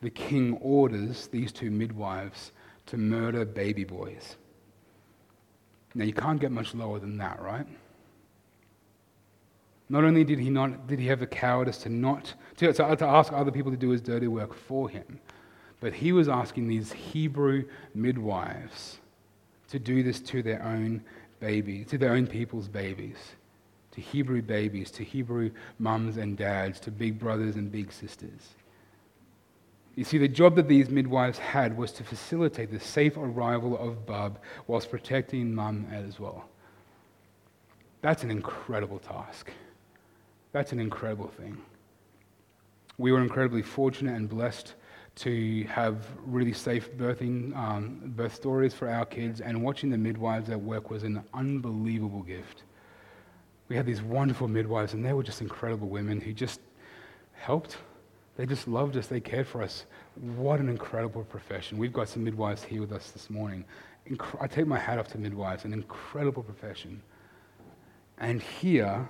the 0.02 0.10
king 0.10 0.58
orders 0.62 1.28
these 1.28 1.52
two 1.52 1.72
midwives 1.72 2.52
to 2.92 2.98
murder 2.98 3.46
baby 3.46 3.86
boys. 3.86 4.36
Now, 5.96 6.04
you 6.04 6.14
can't 6.14 6.42
get 6.42 6.52
much 6.52 6.74
lower 6.74 7.00
than 7.00 7.18
that, 7.20 7.42
right? 7.42 7.66
Not 9.88 10.04
only 10.04 10.26
did 10.26 10.40
he, 10.40 10.50
not, 10.50 10.88
did 10.88 11.00
he 11.00 11.08
have 11.08 11.22
the 11.22 11.28
cowardice 11.28 11.78
to, 11.80 11.90
not, 11.90 12.34
to, 12.58 12.74
to, 12.74 12.96
to 12.98 13.06
ask 13.06 13.32
other 13.32 13.52
people 13.52 13.72
to 13.72 13.78
do 13.78 13.90
his 13.90 14.02
dirty 14.02 14.28
work 14.28 14.54
for 14.54 14.90
him, 14.90 15.22
but 15.80 15.94
he 15.94 16.12
was 16.12 16.28
asking 16.28 16.68
these 16.68 16.92
Hebrew 16.92 17.64
midwives 17.96 18.98
to 19.70 19.80
do 19.80 20.04
this 20.04 20.20
to 20.20 20.44
their 20.44 20.62
own 20.62 21.02
babies, 21.40 21.88
to 21.88 21.98
their 21.98 22.12
own 22.12 22.28
people's 22.28 22.68
babies, 22.68 23.18
to 23.92 24.02
Hebrew 24.02 24.42
babies, 24.42 24.92
to 24.92 25.04
Hebrew 25.06 25.52
mums 25.80 26.18
and 26.18 26.38
dads, 26.38 26.82
to 26.82 26.92
big 26.92 27.18
brothers 27.20 27.56
and 27.56 27.72
big 27.72 27.94
sisters. 27.94 28.50
You 29.96 30.06
see, 30.06 30.18
the 30.18 30.28
job 30.28 30.56
that 30.56 30.68
these 30.68 30.90
midwives 30.90 31.38
had 31.38 31.76
was 31.78 31.92
to 31.94 32.04
facilitate 32.04 32.72
the 32.72 32.80
safe 32.80 33.18
arrival 33.18 33.78
of 33.78 34.06
Bub 34.06 34.40
whilst 34.68 34.90
protecting 34.90 35.54
mum 35.54 35.86
as 35.92 36.20
well. 36.20 36.50
That's 38.02 38.24
an 38.24 38.32
incredible 38.32 39.00
task. 39.00 39.52
That's 40.54 40.72
an 40.72 40.80
incredible 40.80 41.28
thing. 41.28 41.58
We 42.98 43.12
were 43.12 43.22
incredibly 43.22 43.62
fortunate 43.62 44.16
and 44.16 44.30
blessed 44.30 44.76
to 45.14 45.64
have 45.66 46.08
really 46.26 46.54
safe 46.54 46.92
birthing 46.98 47.56
um, 47.56 48.14
birth 48.16 48.34
stories 48.34 48.74
for 48.74 48.90
our 48.90 49.06
kids, 49.06 49.42
and 49.42 49.62
watching 49.62 49.90
the 49.90 49.98
midwives 49.98 50.50
at 50.50 50.60
work 50.60 50.90
was 50.90 51.04
an 51.04 51.22
unbelievable 51.34 52.24
gift. 52.24 52.64
We 53.68 53.76
had 53.76 53.86
these 53.86 54.02
wonderful 54.02 54.48
midwives, 54.48 54.94
and 54.94 55.06
they 55.06 55.14
were 55.14 55.24
just 55.24 55.42
incredible 55.42 55.90
women 55.90 56.22
who 56.22 56.34
just 56.34 56.62
helped. 57.34 57.78
They 58.38 58.46
just 58.46 58.68
loved 58.68 58.98
us. 58.98 59.08
They 59.08 59.20
cared 59.20 59.48
for 59.48 59.62
us. 59.62 59.86
What 60.16 60.60
an 60.60 60.70
incredible 60.70 61.24
profession. 61.24 61.78
We've 61.78 61.94
got 61.94 62.10
some 62.10 62.24
midwives 62.24 62.64
here 62.64 62.82
with 62.82 62.92
us 62.92 63.12
this 63.12 63.30
morning. 63.30 63.66
I 64.40 64.48
take 64.48 64.68
my 64.68 64.80
hat 64.80 64.98
off 64.98 65.08
to 65.10 65.18
midwives, 65.18 65.66
an 65.66 65.74
incredible 65.74 66.44
profession. 66.44 67.02
And 68.18 68.42
here, 68.42 69.08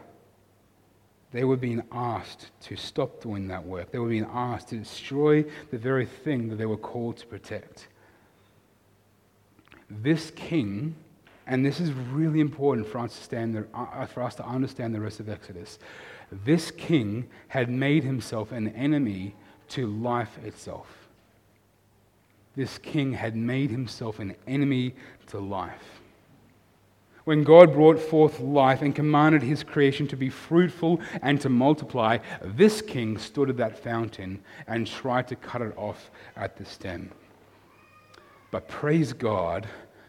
they 1.32 1.44
were 1.44 1.56
being 1.58 1.82
asked 1.92 2.52
to 2.62 2.76
stop 2.76 3.22
doing 3.22 3.48
that 3.48 3.66
work. 3.66 3.92
They 3.92 4.00
were 4.00 4.10
being 4.10 4.28
asked 4.32 4.70
to 4.70 4.78
destroy 4.78 5.46
the 5.72 5.78
very 5.78 6.06
thing 6.06 6.50
that 6.50 6.58
they 6.58 6.66
were 6.66 6.78
called 6.78 7.18
to 7.18 7.26
protect. 7.26 7.88
This 9.90 10.32
king, 10.32 10.96
and 11.48 11.66
this 11.66 11.80
is 11.80 11.92
really 11.94 12.40
important 12.40 12.88
for 12.88 13.00
us, 13.00 13.28
to 13.28 13.66
uh, 13.74 14.06
for 14.08 14.24
us 14.24 14.36
to 14.36 14.46
understand 14.46 14.94
the 14.94 15.00
rest 15.00 15.20
of 15.20 15.30
Exodus, 15.30 15.80
this 16.32 16.72
king 16.72 17.28
had 17.50 17.70
made 17.70 18.04
himself 18.04 18.52
an 18.52 18.70
enemy 18.70 19.36
to 19.70 19.88
life 19.88 20.38
itself. 20.44 20.88
This 22.56 22.78
king 22.78 23.14
had 23.14 23.36
made 23.36 23.70
himself 23.70 24.20
an 24.20 24.36
enemy 24.48 24.94
to 25.28 25.40
life. 25.40 26.02
When 27.24 27.44
God 27.44 27.74
brought 27.74 28.00
forth 28.00 28.40
life 28.40 28.82
and 28.82 28.96
commanded 28.96 29.44
his 29.44 29.64
creation 29.64 30.08
to 30.08 30.18
be 30.18 30.30
fruitful 30.30 31.00
and 31.22 31.40
to 31.42 31.50
multiply, 31.50 32.18
this 32.44 32.82
king 32.82 33.18
stood 33.18 33.50
at 33.50 33.58
that 33.58 33.78
fountain 33.78 34.42
and 34.68 34.88
tried 34.88 35.28
to 35.28 35.36
cut 35.36 35.62
it 35.62 35.74
off 35.78 36.10
at 36.36 36.58
the 36.58 36.66
stem. 36.66 37.12
But 38.50 38.68
praise 38.68 39.14
God 39.14 39.68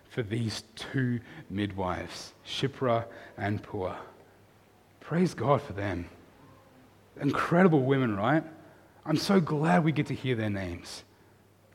for 0.08 0.22
these 0.22 0.64
two 0.74 1.20
midwives, 1.50 2.32
Shiphrah 2.46 3.04
and 3.36 3.62
Puah. 3.62 3.96
Praise 5.02 5.34
God 5.34 5.60
for 5.60 5.72
them. 5.72 6.08
Incredible 7.20 7.82
women, 7.82 8.16
right? 8.16 8.42
I'm 9.04 9.16
so 9.16 9.40
glad 9.40 9.84
we 9.84 9.92
get 9.92 10.06
to 10.06 10.14
hear 10.14 10.34
their 10.34 10.50
names. 10.50 11.04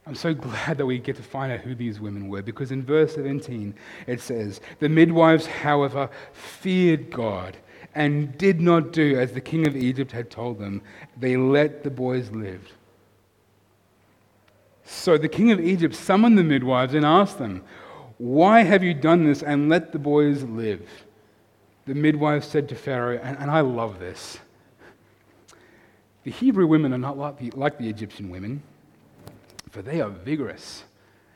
I'm 0.06 0.16
so 0.16 0.34
glad 0.34 0.78
that 0.78 0.86
we 0.86 1.00
get 1.00 1.18
to 1.18 1.24
find 1.24 1.52
out 1.52 1.60
who 1.60 1.76
these 1.76 2.00
women 2.00 2.30
were 2.30 2.42
because 2.42 2.72
in 2.72 2.84
verse 2.84 3.16
17 3.16 3.76
it 4.08 4.22
says, 4.22 4.62
The 4.80 4.88
midwives, 4.88 5.46
however, 5.46 6.10
feared 6.32 7.12
God 7.12 7.58
and 7.94 8.38
did 8.38 8.62
not 8.62 8.94
do 8.94 9.20
as 9.20 9.34
the 9.34 9.42
king 9.42 9.68
of 9.68 9.76
Egypt 9.76 10.14
had 10.14 10.30
told 10.30 10.60
them. 10.60 10.82
They 11.18 11.36
let 11.36 11.84
the 11.84 11.90
boys 11.90 12.32
live. 12.32 12.72
So 14.86 15.18
the 15.18 15.28
king 15.28 15.52
of 15.52 15.60
Egypt 15.60 15.94
summoned 15.94 16.38
the 16.38 16.44
midwives 16.44 16.94
and 16.94 17.06
asked 17.06 17.38
them, 17.38 17.66
Why 18.18 18.64
have 18.64 18.84
you 18.84 18.94
done 18.94 19.26
this 19.26 19.44
and 19.44 19.68
let 19.68 19.92
the 19.92 20.00
boys 20.00 20.44
live? 20.44 20.88
The 21.88 21.96
midwife 21.96 22.44
said 22.44 22.70
to 22.70 22.76
Pharaoh, 22.76 23.20
and, 23.22 23.38
and 23.40 23.50
I 23.50 23.62
love 23.62 24.00
this. 24.00 24.38
The 26.24 26.32
Hebrew 26.32 26.68
women 26.68 26.94
are 26.94 26.98
not 26.98 27.18
like 27.18 27.40
the, 27.40 27.52
like 27.52 27.78
the 27.78 27.90
Egyptian 27.90 28.30
women 28.30 28.62
for 29.78 29.82
they 29.82 30.02
are 30.02 30.10
vigorous 30.10 30.84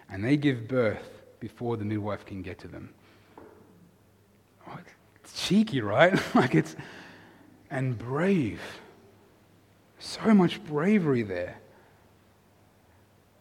and 0.10 0.24
they 0.24 0.36
give 0.36 0.68
birth 0.68 1.22
before 1.40 1.78
the 1.78 1.86
midwife 1.86 2.26
can 2.26 2.42
get 2.42 2.58
to 2.60 2.68
them. 2.68 2.90
Oh, 4.68 4.80
it's 5.16 5.48
cheeky, 5.48 5.82
right? 5.82 6.20
like 6.36 6.56
it's, 6.56 6.76
and 7.70 7.98
brave. 7.98 8.60
So 10.00 10.34
much 10.34 10.64
bravery 10.64 11.22
there. 11.22 11.58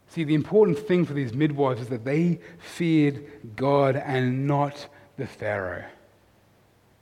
See, 0.08 0.24
the 0.24 0.34
important 0.34 0.78
thing 0.78 1.06
for 1.06 1.14
these 1.14 1.32
midwives 1.32 1.80
is 1.80 1.88
that 1.88 2.04
they 2.04 2.40
feared 2.58 3.56
God 3.56 3.96
and 3.96 4.46
not 4.46 4.86
the 5.16 5.26
Pharaoh. 5.26 5.86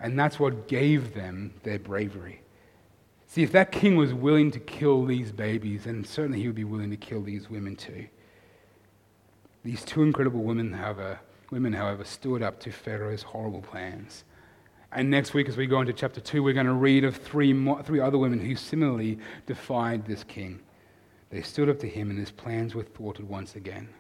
And 0.01 0.19
that's 0.19 0.39
what 0.39 0.69
gave 0.69 1.15
them 1.15 1.55
their 1.63 1.79
bravery. 1.79 2.43
See, 3.27 3.43
if 3.43 3.53
that 3.53 3.73
king 3.73 3.97
was 3.97 4.15
willing 4.15 4.51
to 4.53 4.61
kill 4.61 5.05
these 5.05 5.33
babies, 5.33 5.85
then 5.85 6.05
certainly 6.05 6.41
he 6.41 6.47
would 6.47 6.57
be 6.57 6.65
willing 6.65 6.91
to 6.91 6.97
kill 6.97 7.23
these 7.23 7.51
women 7.51 7.77
too. 7.77 8.07
These 9.65 9.85
two 9.85 10.03
incredible 10.03 10.43
women, 10.43 10.73
however, 10.73 11.21
women, 11.51 11.73
however, 11.73 12.05
stood 12.05 12.43
up 12.43 12.61
to 12.61 12.71
Pharaoh's 12.71 13.23
horrible 13.23 13.61
plans. 13.61 14.25
And 14.93 15.11
next 15.11 15.35
week, 15.35 15.49
as 15.49 15.57
we 15.57 15.67
go 15.67 15.81
into 15.81 15.93
chapter 15.93 16.21
2, 16.21 16.43
we're 16.43 16.55
going 16.55 16.65
to 16.65 16.73
read 16.73 17.05
of 17.05 17.17
three, 17.17 17.53
more, 17.53 17.83
three 17.83 18.01
other 18.01 18.17
women 18.17 18.39
who 18.39 18.57
similarly 18.57 19.19
defied 19.45 20.07
this 20.07 20.25
king. 20.25 20.61
They 21.29 21.43
stood 21.43 21.69
up 21.69 21.79
to 21.81 21.89
him, 21.89 22.09
and 22.09 22.19
his 22.19 22.31
plans 22.31 22.75
were 22.75 22.85
thwarted 22.85 23.29
once 23.29 23.55
again. 23.55 23.91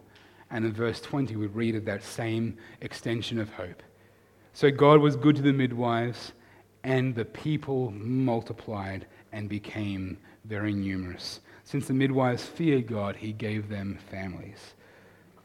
And 0.50 0.64
in 0.64 0.72
verse 0.72 1.00
20, 1.02 1.37
we 1.37 1.46
read 1.46 1.74
of 1.74 1.84
that 1.84 2.02
same 2.02 2.56
extension 2.80 3.38
of 3.38 3.52
hope. 3.52 3.82
So 4.59 4.73
God 4.73 4.99
was 4.99 5.14
good 5.14 5.37
to 5.37 5.42
the 5.42 5.53
midwives 5.53 6.33
and 6.83 7.14
the 7.14 7.25
people 7.25 7.92
multiplied 7.92 9.07
and 9.31 9.49
became 9.49 10.18
very 10.47 10.75
numerous. 10.75 11.38
Since 11.62 11.87
the 11.87 11.94
midwives 11.94 12.42
feared 12.42 12.88
God, 12.88 13.14
he 13.14 13.33
gave 13.33 13.68
them 13.68 14.01
families. 14.11 14.59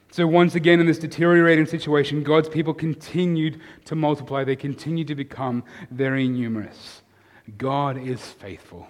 So, 0.09 0.25
once 0.25 0.55
again, 0.55 0.79
in 0.79 0.87
this 0.87 0.97
deteriorating 0.97 1.67
situation, 1.67 2.23
God's 2.23 2.49
people 2.49 2.73
continued 2.73 3.61
to 3.85 3.93
multiply. 3.93 4.43
They 4.43 4.55
continued 4.55 5.05
to 5.09 5.15
become 5.15 5.63
very 5.91 6.27
numerous. 6.27 7.03
God 7.55 7.99
is 7.99 8.19
faithful, 8.19 8.87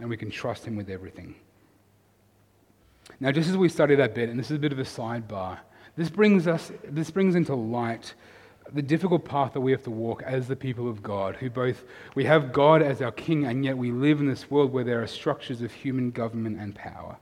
and 0.00 0.08
we 0.08 0.16
can 0.16 0.30
trust 0.30 0.64
him 0.64 0.76
with 0.76 0.88
everything. 0.88 1.34
Now, 3.20 3.32
just 3.32 3.50
as 3.50 3.56
we 3.58 3.68
study 3.68 3.96
that 3.96 4.14
bit, 4.14 4.30
and 4.30 4.38
this 4.38 4.50
is 4.50 4.56
a 4.56 4.60
bit 4.60 4.72
of 4.72 4.78
a 4.78 4.84
sidebar, 4.84 5.58
this 5.94 6.08
brings 6.08 6.46
us, 6.46 6.72
this 6.84 7.10
brings 7.10 7.34
into 7.34 7.54
light 7.54 8.14
the 8.72 8.82
difficult 8.82 9.24
path 9.24 9.54
that 9.54 9.60
we 9.60 9.72
have 9.72 9.82
to 9.84 9.90
walk 9.90 10.22
as 10.22 10.48
the 10.48 10.56
people 10.56 10.88
of 10.88 11.02
God, 11.02 11.36
who 11.36 11.48
both, 11.48 11.84
we 12.14 12.24
have 12.24 12.52
God 12.52 12.82
as 12.82 13.00
our 13.00 13.12
king, 13.12 13.46
and 13.46 13.64
yet 13.64 13.76
we 13.76 13.90
live 13.90 14.20
in 14.20 14.28
this 14.28 14.50
world 14.50 14.72
where 14.72 14.84
there 14.84 15.02
are 15.02 15.06
structures 15.06 15.62
of 15.62 15.72
human 15.72 16.10
government 16.10 16.58
and 16.60 16.74
power. 16.74 17.16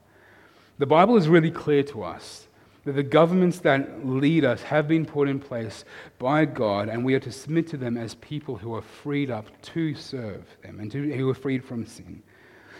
The 0.77 0.85
Bible 0.85 1.17
is 1.17 1.27
really 1.27 1.51
clear 1.51 1.83
to 1.83 2.03
us 2.03 2.47
that 2.83 2.93
the 2.93 3.03
governments 3.03 3.59
that 3.59 4.05
lead 4.05 4.45
us 4.45 4.61
have 4.61 4.87
been 4.87 5.05
put 5.05 5.27
in 5.27 5.39
place 5.39 5.83
by 6.19 6.45
God, 6.45 6.87
and 6.87 7.03
we 7.03 7.15
are 7.15 7.19
to 7.19 7.31
submit 7.31 7.67
to 7.67 7.77
them 7.77 7.97
as 7.97 8.15
people 8.15 8.57
who 8.57 8.73
are 8.75 8.81
freed 8.81 9.29
up 9.29 9.45
to 9.61 9.93
serve 9.95 10.45
them 10.61 10.79
and 10.79 10.91
to, 10.91 11.13
who 11.13 11.29
are 11.29 11.33
freed 11.33 11.63
from 11.63 11.85
sin. 11.85 12.23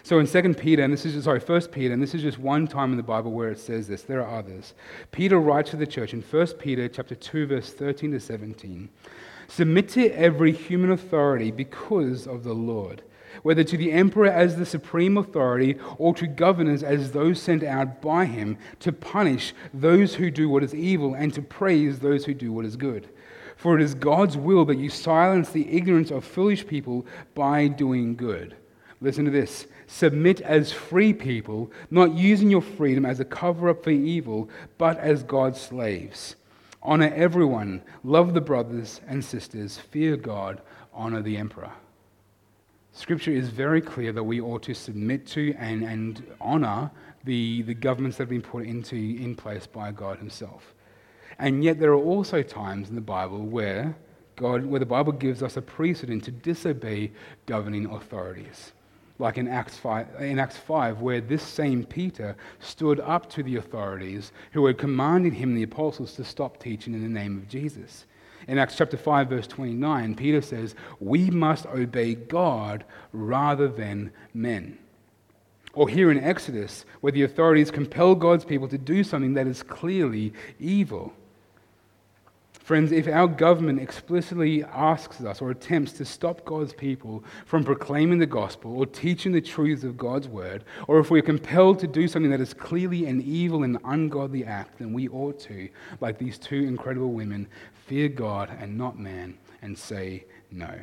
So 0.08 0.20
in 0.20 0.26
2 0.26 0.54
Peter, 0.54 0.84
and 0.84 0.94
this 0.94 1.06
is 1.06 1.22
sorry, 1.26 1.42
1 1.42 1.62
Peter, 1.64 1.94
and 1.94 2.02
this 2.02 2.16
is 2.16 2.22
just 2.22 2.40
one 2.40 2.66
time 2.66 2.92
in 2.92 2.98
the 2.98 3.04
Bible 3.04 3.34
where 3.34 3.50
it 3.50 3.60
says 3.60 3.90
this. 3.90 4.04
There 4.04 4.26
are 4.26 4.40
others. 4.40 4.74
Peter 5.12 5.38
writes 5.38 5.72
to 5.72 5.76
the 5.76 5.86
church 5.86 6.14
in 6.14 6.22
1 6.22 6.48
Peter 6.60 6.88
chapter 6.88 7.14
2, 7.14 7.46
verse 7.46 7.74
13 7.74 8.14
to 8.14 8.20
17. 8.22 8.88
Submit 9.50 9.90
to 9.90 10.10
every 10.12 10.54
human 10.54 10.92
authority 10.92 11.52
because 11.52 12.26
of 12.26 12.46
the 12.46 12.54
Lord, 12.54 13.02
whether 13.44 13.66
to 13.66 13.76
the 13.76 13.92
emperor 13.92 14.28
as 14.28 14.56
the 14.56 14.66
supreme 14.66 15.18
authority 15.18 15.76
or 15.98 16.14
to 16.14 16.26
governors 16.26 16.84
as 16.84 17.12
those 17.12 17.42
sent 17.42 17.66
out 17.66 18.02
by 18.02 18.24
him 18.24 18.58
to 18.80 18.94
punish 18.94 19.54
those 19.74 20.16
who 20.16 20.32
do 20.32 20.48
what 20.48 20.64
is 20.64 20.74
evil 20.74 21.16
and 21.16 21.34
to 21.34 21.42
praise 21.42 22.00
those 22.00 22.24
who 22.24 22.34
do 22.34 22.54
what 22.54 22.64
is 22.64 22.78
good. 22.78 23.10
For 23.58 23.78
it 23.78 23.84
is 23.84 23.94
God's 23.94 24.38
will 24.38 24.64
that 24.64 24.78
you 24.78 24.90
silence 24.90 25.50
the 25.50 25.70
ignorance 25.70 26.12
of 26.12 26.24
foolish 26.24 26.66
people 26.66 27.06
by 27.36 27.68
doing 27.68 28.16
good. 28.16 28.56
Listen 29.02 29.26
to 29.26 29.32
this. 29.32 29.68
Submit 29.90 30.42
as 30.42 30.74
free 30.74 31.14
people, 31.14 31.72
not 31.90 32.14
using 32.14 32.52
your 32.52 32.62
freedom 32.62 33.06
as 33.06 33.22
a 33.22 33.26
cover 33.26 33.70
up 33.70 33.86
for 33.86 33.90
evil, 33.90 34.50
but 34.78 34.98
as 35.00 35.24
God's 35.24 35.62
slaves. 35.62 36.36
Honor 36.84 37.12
everyone, 37.16 37.82
love 38.04 38.34
the 38.34 38.42
brothers 38.42 39.00
and 39.08 39.24
sisters, 39.24 39.78
fear 39.78 40.18
God, 40.18 40.62
honor 40.94 41.22
the 41.22 41.38
emperor. 41.38 41.72
Scripture 42.92 43.32
is 43.32 43.48
very 43.48 43.80
clear 43.80 44.12
that 44.12 44.24
we 44.24 44.42
ought 44.42 44.64
to 44.64 44.74
submit 44.74 45.26
to 45.28 45.54
and, 45.58 45.84
and 45.84 46.36
honor 46.42 46.92
the, 47.24 47.62
the 47.62 47.74
governments 47.74 48.18
that 48.18 48.24
have 48.24 48.30
been 48.30 48.42
put 48.42 48.66
into, 48.66 48.96
in 48.96 49.36
place 49.36 49.68
by 49.68 49.92
God 49.92 50.18
Himself. 50.18 50.74
And 51.40 51.64
yet, 51.64 51.80
there 51.80 51.92
are 51.92 52.04
also 52.04 52.42
times 52.42 52.90
in 52.90 52.96
the 52.96 53.02
Bible 53.02 53.40
where, 53.40 53.96
God, 54.36 54.66
where 54.66 54.80
the 54.80 54.86
Bible 54.86 55.14
gives 55.14 55.44
us 55.44 55.56
a 55.56 55.62
precedent 55.62 56.24
to 56.26 56.32
disobey 56.32 57.12
governing 57.46 57.86
authorities 57.86 58.74
like 59.20 59.38
in 59.38 59.48
Acts 59.48 59.78
5, 59.78 60.22
in 60.22 60.40
Acts 60.40 60.58
5, 60.58 61.02
where 61.02 61.22
this 61.22 61.42
same 61.42 61.84
Peter 61.84 62.36
stood 62.60 63.00
up 63.00 63.30
to 63.32 63.44
the 63.44 63.56
authorities 63.56 64.32
who 64.52 64.66
had 64.66 64.78
commanded 64.78 65.34
him, 65.34 65.56
the 65.56 65.64
apostles, 65.64 66.14
to 66.14 66.24
stop 66.24 66.60
teaching 66.60 66.94
in 66.94 67.02
the 67.02 67.10
name 67.10 67.38
of 67.38 67.48
Jesus. 67.48 68.06
In 68.48 68.58
Acts 68.58 68.76
chapter 68.76 68.98
5, 68.98 69.30
verse 69.30 69.48
29, 69.48 70.16
Peter 70.16 70.42
says, 70.42 70.76
We 71.00 71.30
must 71.30 71.66
obey 71.66 72.16
God 72.16 72.86
rather 73.12 73.68
than 73.68 74.12
men. 74.34 74.78
Or 75.74 75.90
here 75.90 76.12
in 76.12 76.24
Exodus, 76.24 76.86
where 77.02 77.12
the 77.12 77.24
authorities 77.24 77.72
compel 77.72 78.16
God's 78.16 78.46
people 78.46 78.68
to 78.68 78.78
do 78.78 79.04
something 79.04 79.34
that 79.34 79.48
is 79.48 79.64
clearly 79.64 80.34
evil. 80.60 81.14
Friends, 82.68 82.92
if 82.92 83.08
our 83.08 83.30
government 83.30 83.80
explicitly 83.80 84.62
asks 84.66 85.22
us 85.22 85.42
or 85.42 85.52
attempts 85.52 85.94
to 85.94 86.04
stop 86.04 86.44
God's 86.44 86.74
people 86.74 87.24
from 87.46 87.64
proclaiming 87.64 88.20
the 88.20 88.26
gospel 88.26 88.78
or 88.78 88.86
teaching 88.86 89.32
the 89.32 89.40
truths 89.40 89.86
of 89.86 89.96
God's 89.96 90.28
word, 90.28 90.66
or 90.90 91.00
if 91.00 91.10
we're 91.10 91.22
compelled 91.22 91.80
to 91.80 91.88
do 91.88 92.10
something 92.10 92.30
that 92.30 92.42
is 92.42 92.54
clearly 92.54 93.06
an 93.06 93.22
evil 93.22 93.64
and 93.64 93.78
ungodly 93.86 94.44
act, 94.44 94.80
then 94.80 94.92
we 94.92 95.08
ought 95.08 95.40
to, 95.44 95.70
like 96.02 96.18
these 96.18 96.38
two 96.38 96.66
incredible 96.66 97.14
women, 97.14 97.48
fear 97.86 98.10
God 98.10 98.50
and 98.60 98.78
not 98.78 99.00
man 99.00 99.38
and 99.62 99.78
say 99.78 100.26
no. 100.52 100.78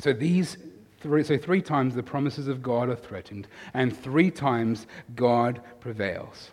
So 0.00 0.12
these 0.12 0.56
three, 0.98 1.22
so 1.22 1.38
three 1.38 1.62
times 1.62 1.94
the 1.94 2.02
promises 2.02 2.48
of 2.48 2.60
God 2.60 2.88
are 2.88 2.96
threatened, 2.96 3.46
and 3.72 3.96
three 3.96 4.32
times 4.32 4.88
God 5.14 5.60
prevails. 5.78 6.50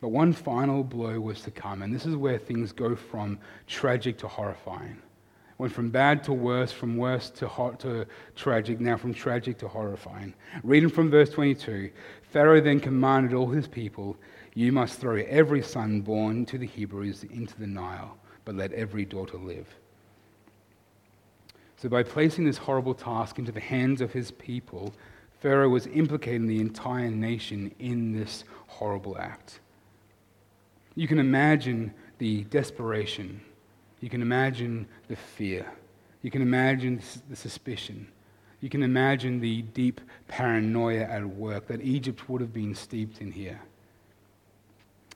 But 0.00 0.08
one 0.08 0.32
final 0.32 0.84
blow 0.84 1.18
was 1.18 1.40
to 1.42 1.50
come, 1.50 1.82
and 1.82 1.92
this 1.92 2.06
is 2.06 2.14
where 2.14 2.38
things 2.38 2.70
go 2.72 2.94
from 2.94 3.38
tragic 3.66 4.18
to 4.18 4.28
horrifying. 4.28 5.02
Went 5.58 5.72
from 5.72 5.90
bad 5.90 6.22
to 6.24 6.32
worse, 6.32 6.70
from 6.70 6.96
worse 6.96 7.30
to, 7.30 7.48
hot 7.48 7.80
to 7.80 8.06
tragic, 8.36 8.78
now 8.78 8.96
from 8.96 9.12
tragic 9.12 9.58
to 9.58 9.66
horrifying. 9.66 10.34
Reading 10.62 10.88
from 10.88 11.10
verse 11.10 11.30
22 11.30 11.90
Pharaoh 12.22 12.60
then 12.60 12.78
commanded 12.78 13.34
all 13.34 13.48
his 13.48 13.66
people, 13.66 14.16
You 14.54 14.70
must 14.70 15.00
throw 15.00 15.16
every 15.16 15.62
son 15.62 16.02
born 16.02 16.46
to 16.46 16.58
the 16.58 16.66
Hebrews 16.66 17.24
into 17.24 17.58
the 17.58 17.66
Nile, 17.66 18.16
but 18.44 18.54
let 18.54 18.72
every 18.72 19.04
daughter 19.04 19.36
live. 19.36 19.66
So, 21.76 21.88
by 21.88 22.04
placing 22.04 22.44
this 22.44 22.58
horrible 22.58 22.94
task 22.94 23.38
into 23.38 23.52
the 23.52 23.60
hands 23.60 24.00
of 24.00 24.12
his 24.12 24.30
people, 24.30 24.94
Pharaoh 25.40 25.68
was 25.68 25.86
implicating 25.88 26.46
the 26.46 26.60
entire 26.60 27.10
nation 27.10 27.74
in 27.80 28.12
this 28.12 28.44
horrible 28.66 29.18
act. 29.18 29.60
You 30.98 31.06
can 31.06 31.20
imagine 31.20 31.94
the 32.18 32.42
desperation. 32.42 33.40
You 34.00 34.10
can 34.10 34.20
imagine 34.20 34.84
the 35.06 35.14
fear. 35.14 35.64
You 36.22 36.30
can 36.32 36.42
imagine 36.42 37.00
the 37.30 37.36
suspicion. 37.36 38.08
You 38.60 38.68
can 38.68 38.82
imagine 38.82 39.38
the 39.38 39.62
deep 39.62 40.00
paranoia 40.26 41.02
at 41.02 41.24
work 41.24 41.68
that 41.68 41.82
Egypt 41.82 42.28
would 42.28 42.40
have 42.40 42.52
been 42.52 42.74
steeped 42.74 43.20
in 43.20 43.30
here. 43.30 43.60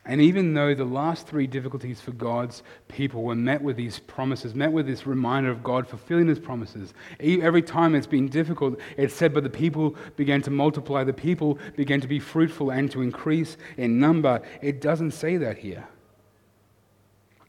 And 0.05 0.19
even 0.19 0.53
though 0.53 0.75
the 0.75 0.83
last 0.83 1.27
three 1.27 1.47
difficulties 1.47 2.01
for 2.01 2.11
God's 2.11 2.61
people 2.89 3.23
were 3.23 3.35
met 3.35 3.61
with 3.61 3.77
these 3.77 3.99
promises, 3.99 4.53
met 4.53 4.71
with 4.71 4.85
this 4.85 5.07
reminder 5.07 5.49
of 5.49 5.63
God 5.63 5.87
fulfilling 5.87 6.27
his 6.27 6.39
promises, 6.39 6.93
every 7.21 7.61
time 7.61 7.95
it's 7.95 8.07
been 8.07 8.27
difficult, 8.27 8.79
it's 8.97 9.13
said, 9.13 9.33
but 9.33 9.43
the 9.43 9.49
people 9.49 9.95
began 10.17 10.41
to 10.41 10.51
multiply, 10.51 11.05
the 11.05 11.13
people 11.13 11.57
began 11.77 12.01
to 12.01 12.07
be 12.07 12.19
fruitful 12.19 12.71
and 12.71 12.91
to 12.91 13.01
increase 13.01 13.55
in 13.77 13.97
number. 13.97 14.41
It 14.61 14.81
doesn't 14.81 15.11
say 15.11 15.37
that 15.37 15.57
here. 15.57 15.87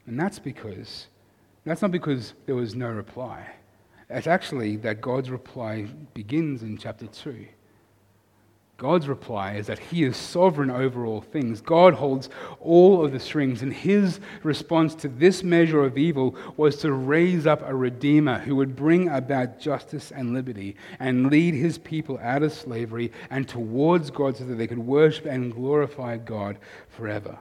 And 0.07 0.17
that's 0.17 0.39
because, 0.39 1.07
that's 1.65 1.81
not 1.81 1.91
because 1.91 2.35
there 2.45 2.55
was 2.55 2.73
no 2.73 2.87
reply. 2.87 3.45
It's 4.09 4.27
actually 4.27 4.77
that 4.77 5.01
God's 5.01 5.29
reply 5.29 5.87
begins 6.13 6.63
in 6.63 6.77
chapter 6.77 7.07
2. 7.07 7.47
God's 8.77 9.07
reply 9.07 9.53
is 9.53 9.67
that 9.67 9.79
He 9.79 10.03
is 10.03 10.17
sovereign 10.17 10.69
over 10.69 11.05
all 11.05 11.21
things. 11.21 11.61
God 11.61 11.93
holds 11.93 12.29
all 12.59 13.05
of 13.05 13.13
the 13.13 13.19
strings, 13.21 13.61
and 13.61 13.71
His 13.71 14.19
response 14.43 14.93
to 14.95 15.07
this 15.07 15.43
measure 15.43 15.85
of 15.85 15.97
evil 15.97 16.35
was 16.57 16.75
to 16.77 16.91
raise 16.91 17.47
up 17.47 17.61
a 17.65 17.73
Redeemer 17.73 18.39
who 18.39 18.57
would 18.57 18.75
bring 18.75 19.07
about 19.07 19.59
justice 19.61 20.11
and 20.11 20.33
liberty 20.33 20.75
and 20.99 21.31
lead 21.31 21.53
His 21.53 21.77
people 21.77 22.19
out 22.21 22.43
of 22.43 22.51
slavery 22.51 23.13
and 23.29 23.47
towards 23.47 24.11
God 24.11 24.35
so 24.35 24.43
that 24.43 24.55
they 24.55 24.67
could 24.67 24.79
worship 24.79 25.25
and 25.25 25.53
glorify 25.53 26.17
God 26.17 26.57
forever. 26.89 27.37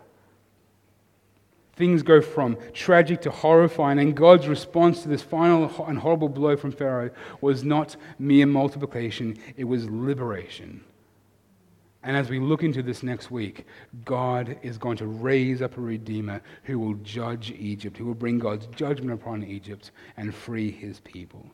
Things 1.74 2.04
go 2.04 2.20
from 2.20 2.56
tragic 2.72 3.22
to 3.22 3.32
horrifying, 3.32 3.98
and 3.98 4.16
God's 4.16 4.46
response 4.46 5.02
to 5.02 5.08
this 5.08 5.22
final 5.22 5.84
and 5.88 5.98
horrible 5.98 6.28
blow 6.28 6.56
from 6.56 6.70
Pharaoh 6.70 7.10
was 7.40 7.64
not 7.64 7.96
mere 8.20 8.46
multiplication, 8.46 9.36
it 9.56 9.64
was 9.64 9.90
liberation. 9.90 10.84
And 12.04 12.16
as 12.18 12.28
we 12.28 12.38
look 12.38 12.62
into 12.62 12.82
this 12.82 13.02
next 13.02 13.30
week, 13.30 13.66
God 14.04 14.58
is 14.62 14.76
going 14.76 14.98
to 14.98 15.06
raise 15.06 15.62
up 15.62 15.78
a 15.78 15.80
Redeemer 15.80 16.42
who 16.64 16.78
will 16.78 16.94
judge 16.96 17.50
Egypt, 17.52 17.96
who 17.96 18.04
will 18.04 18.14
bring 18.14 18.38
God's 18.38 18.66
judgment 18.66 19.12
upon 19.12 19.42
Egypt 19.42 19.90
and 20.18 20.34
free 20.34 20.70
his 20.70 21.00
people. 21.00 21.46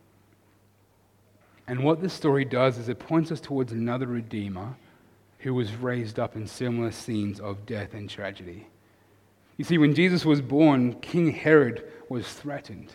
And 1.68 1.84
what 1.84 2.00
this 2.00 2.12
story 2.12 2.44
does 2.44 2.78
is 2.78 2.88
it 2.88 2.98
points 2.98 3.30
us 3.30 3.40
towards 3.40 3.70
another 3.70 4.08
Redeemer 4.08 4.74
who 5.38 5.54
was 5.54 5.72
raised 5.76 6.18
up 6.18 6.34
in 6.34 6.48
similar 6.48 6.90
scenes 6.90 7.38
of 7.38 7.64
death 7.64 7.94
and 7.94 8.10
tragedy. 8.10 8.66
You 9.56 9.64
see, 9.64 9.78
when 9.78 9.94
Jesus 9.94 10.24
was 10.24 10.40
born, 10.40 10.94
King 10.94 11.30
Herod 11.30 11.84
was 12.08 12.26
threatened. 12.26 12.92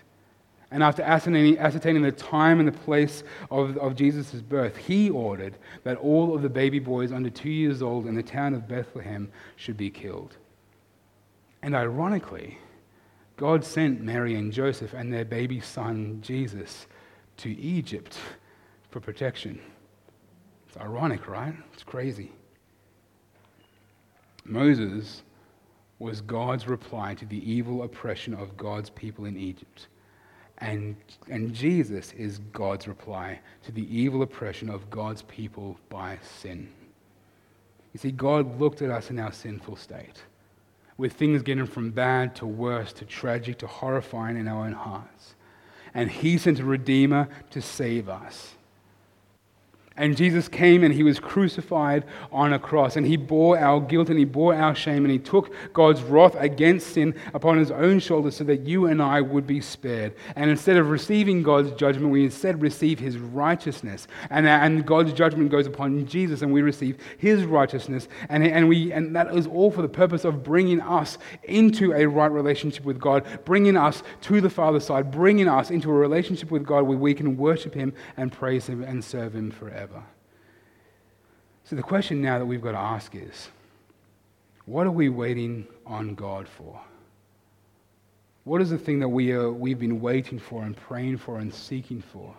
And 0.75 0.83
after 0.83 1.03
ascertaining, 1.03 2.01
the 2.01 2.11
time 2.11 2.59
and 2.59 2.67
the 2.67 2.77
place 2.77 3.23
of, 3.49 3.77
of 3.77 3.95
Jesus' 3.95 4.41
birth, 4.41 4.75
he 4.75 5.09
ordered 5.09 5.55
that 5.85 5.95
all 5.95 6.35
of 6.35 6.41
the 6.41 6.49
baby 6.49 6.79
boys 6.79 7.13
under 7.13 7.29
two 7.29 7.49
years 7.49 7.81
old 7.81 8.07
in 8.07 8.13
the 8.13 8.21
town 8.21 8.53
of 8.53 8.67
Bethlehem 8.67 9.31
should 9.55 9.77
be 9.77 9.89
killed. 9.89 10.35
And 11.61 11.75
ironically, 11.75 12.57
God 13.37 13.63
sent 13.63 14.01
Mary 14.01 14.35
and 14.35 14.51
Joseph 14.51 14.93
and 14.93 15.13
their 15.13 15.23
baby 15.23 15.61
son, 15.61 16.19
Jesus, 16.21 16.87
to 17.37 17.49
Egypt 17.57 18.17
for 18.89 18.99
protection. 18.99 19.61
It's 20.67 20.75
ironic, 20.75 21.29
right? 21.29 21.55
It's 21.71 21.83
crazy. 21.83 22.33
Moses 24.43 25.23
was 25.99 26.19
God's 26.19 26.67
reply 26.67 27.13
to 27.13 27.25
the 27.25 27.49
evil 27.49 27.83
oppression 27.83 28.33
of 28.33 28.57
God's 28.57 28.89
people 28.89 29.23
in 29.23 29.37
Egypt. 29.37 29.87
And, 30.59 30.95
and 31.29 31.53
Jesus 31.53 32.13
is 32.13 32.39
God's 32.53 32.87
reply 32.87 33.39
to 33.63 33.71
the 33.71 33.95
evil 33.95 34.21
oppression 34.21 34.69
of 34.69 34.89
God's 34.89 35.21
people 35.23 35.77
by 35.89 36.17
sin. 36.21 36.69
You 37.93 37.99
see, 37.99 38.11
God 38.11 38.59
looked 38.59 38.81
at 38.81 38.89
us 38.89 39.09
in 39.09 39.19
our 39.19 39.31
sinful 39.31 39.75
state, 39.75 40.23
with 40.97 41.13
things 41.13 41.41
getting 41.41 41.65
from 41.65 41.91
bad 41.91 42.35
to 42.37 42.45
worse 42.45 42.93
to 42.93 43.05
tragic 43.05 43.57
to 43.59 43.67
horrifying 43.67 44.37
in 44.37 44.47
our 44.47 44.65
own 44.65 44.73
hearts. 44.73 45.35
And 45.93 46.09
He 46.09 46.37
sent 46.37 46.59
a 46.59 46.65
Redeemer 46.65 47.29
to 47.51 47.61
save 47.61 48.09
us. 48.09 48.55
And 49.97 50.17
Jesus 50.17 50.49
came 50.49 50.83
and 50.83 50.93
he 50.93 51.03
was 51.03 51.19
crucified 51.19 52.03
on 52.29 52.51
a 52.51 52.59
cross. 52.59 52.97
And 52.97 53.05
he 53.05 53.15
bore 53.15 53.57
our 53.57 53.79
guilt 53.79 54.09
and 54.09 54.19
he 54.19 54.25
bore 54.25 54.53
our 54.53 54.75
shame 54.75 55.05
and 55.05 55.11
he 55.11 55.19
took 55.19 55.53
God's 55.71 56.01
wrath 56.01 56.35
against 56.37 56.87
sin 56.87 57.15
upon 57.33 57.57
his 57.57 57.71
own 57.71 57.99
shoulders 57.99 58.35
so 58.35 58.43
that 58.43 58.67
you 58.67 58.87
and 58.87 59.01
I 59.01 59.21
would 59.21 59.47
be 59.47 59.61
spared. 59.61 60.13
And 60.35 60.49
instead 60.49 60.75
of 60.75 60.89
receiving 60.89 61.43
God's 61.43 61.71
judgment, 61.71 62.11
we 62.11 62.25
instead 62.25 62.61
receive 62.61 62.99
his 62.99 63.17
righteousness. 63.17 64.07
And, 64.29 64.45
and 64.45 64.85
God's 64.85 65.13
judgment 65.13 65.49
goes 65.49 65.65
upon 65.65 66.05
Jesus 66.05 66.41
and 66.41 66.51
we 66.51 66.61
receive 66.61 66.97
his 67.17 67.45
righteousness. 67.45 68.09
And, 68.27 68.45
and, 68.45 68.67
we, 68.67 68.91
and 68.91 69.15
that 69.15 69.33
is 69.33 69.47
all 69.47 69.71
for 69.71 69.81
the 69.81 69.87
purpose 69.87 70.25
of 70.25 70.43
bringing 70.43 70.81
us 70.81 71.17
into 71.43 71.93
a 71.93 72.05
right 72.05 72.31
relationship 72.31 72.83
with 72.83 72.99
God, 72.99 73.25
bringing 73.45 73.77
us 73.77 74.03
to 74.21 74.41
the 74.41 74.49
Father's 74.49 74.83
side, 74.83 75.09
bringing 75.09 75.47
us 75.47 75.71
into 75.71 75.89
a 75.89 75.93
relationship 75.93 76.51
with 76.51 76.65
God 76.65 76.83
where 76.83 76.97
we 76.97 77.13
can 77.13 77.37
worship 77.37 77.73
him 77.73 77.93
and 78.17 78.29
praise 78.29 78.67
him 78.67 78.83
and 78.83 79.01
serve 79.01 79.33
him 79.33 79.51
forever. 79.87 80.05
So 81.63 81.75
the 81.75 81.83
question 81.83 82.21
now 82.21 82.37
that 82.39 82.45
we've 82.45 82.61
got 82.61 82.73
to 82.73 82.77
ask 82.77 83.15
is 83.15 83.49
what 84.65 84.87
are 84.87 84.91
we 84.91 85.09
waiting 85.09 85.67
on 85.85 86.15
God 86.15 86.47
for? 86.47 86.79
What 88.43 88.61
is 88.61 88.69
the 88.69 88.77
thing 88.77 88.99
that 88.99 89.09
we 89.09 89.31
are, 89.31 89.51
we've 89.51 89.79
been 89.79 89.99
waiting 90.01 90.37
for 90.37 90.63
and 90.63 90.75
praying 90.75 91.17
for 91.17 91.39
and 91.39 91.53
seeking 91.53 92.01
for? 92.01 92.35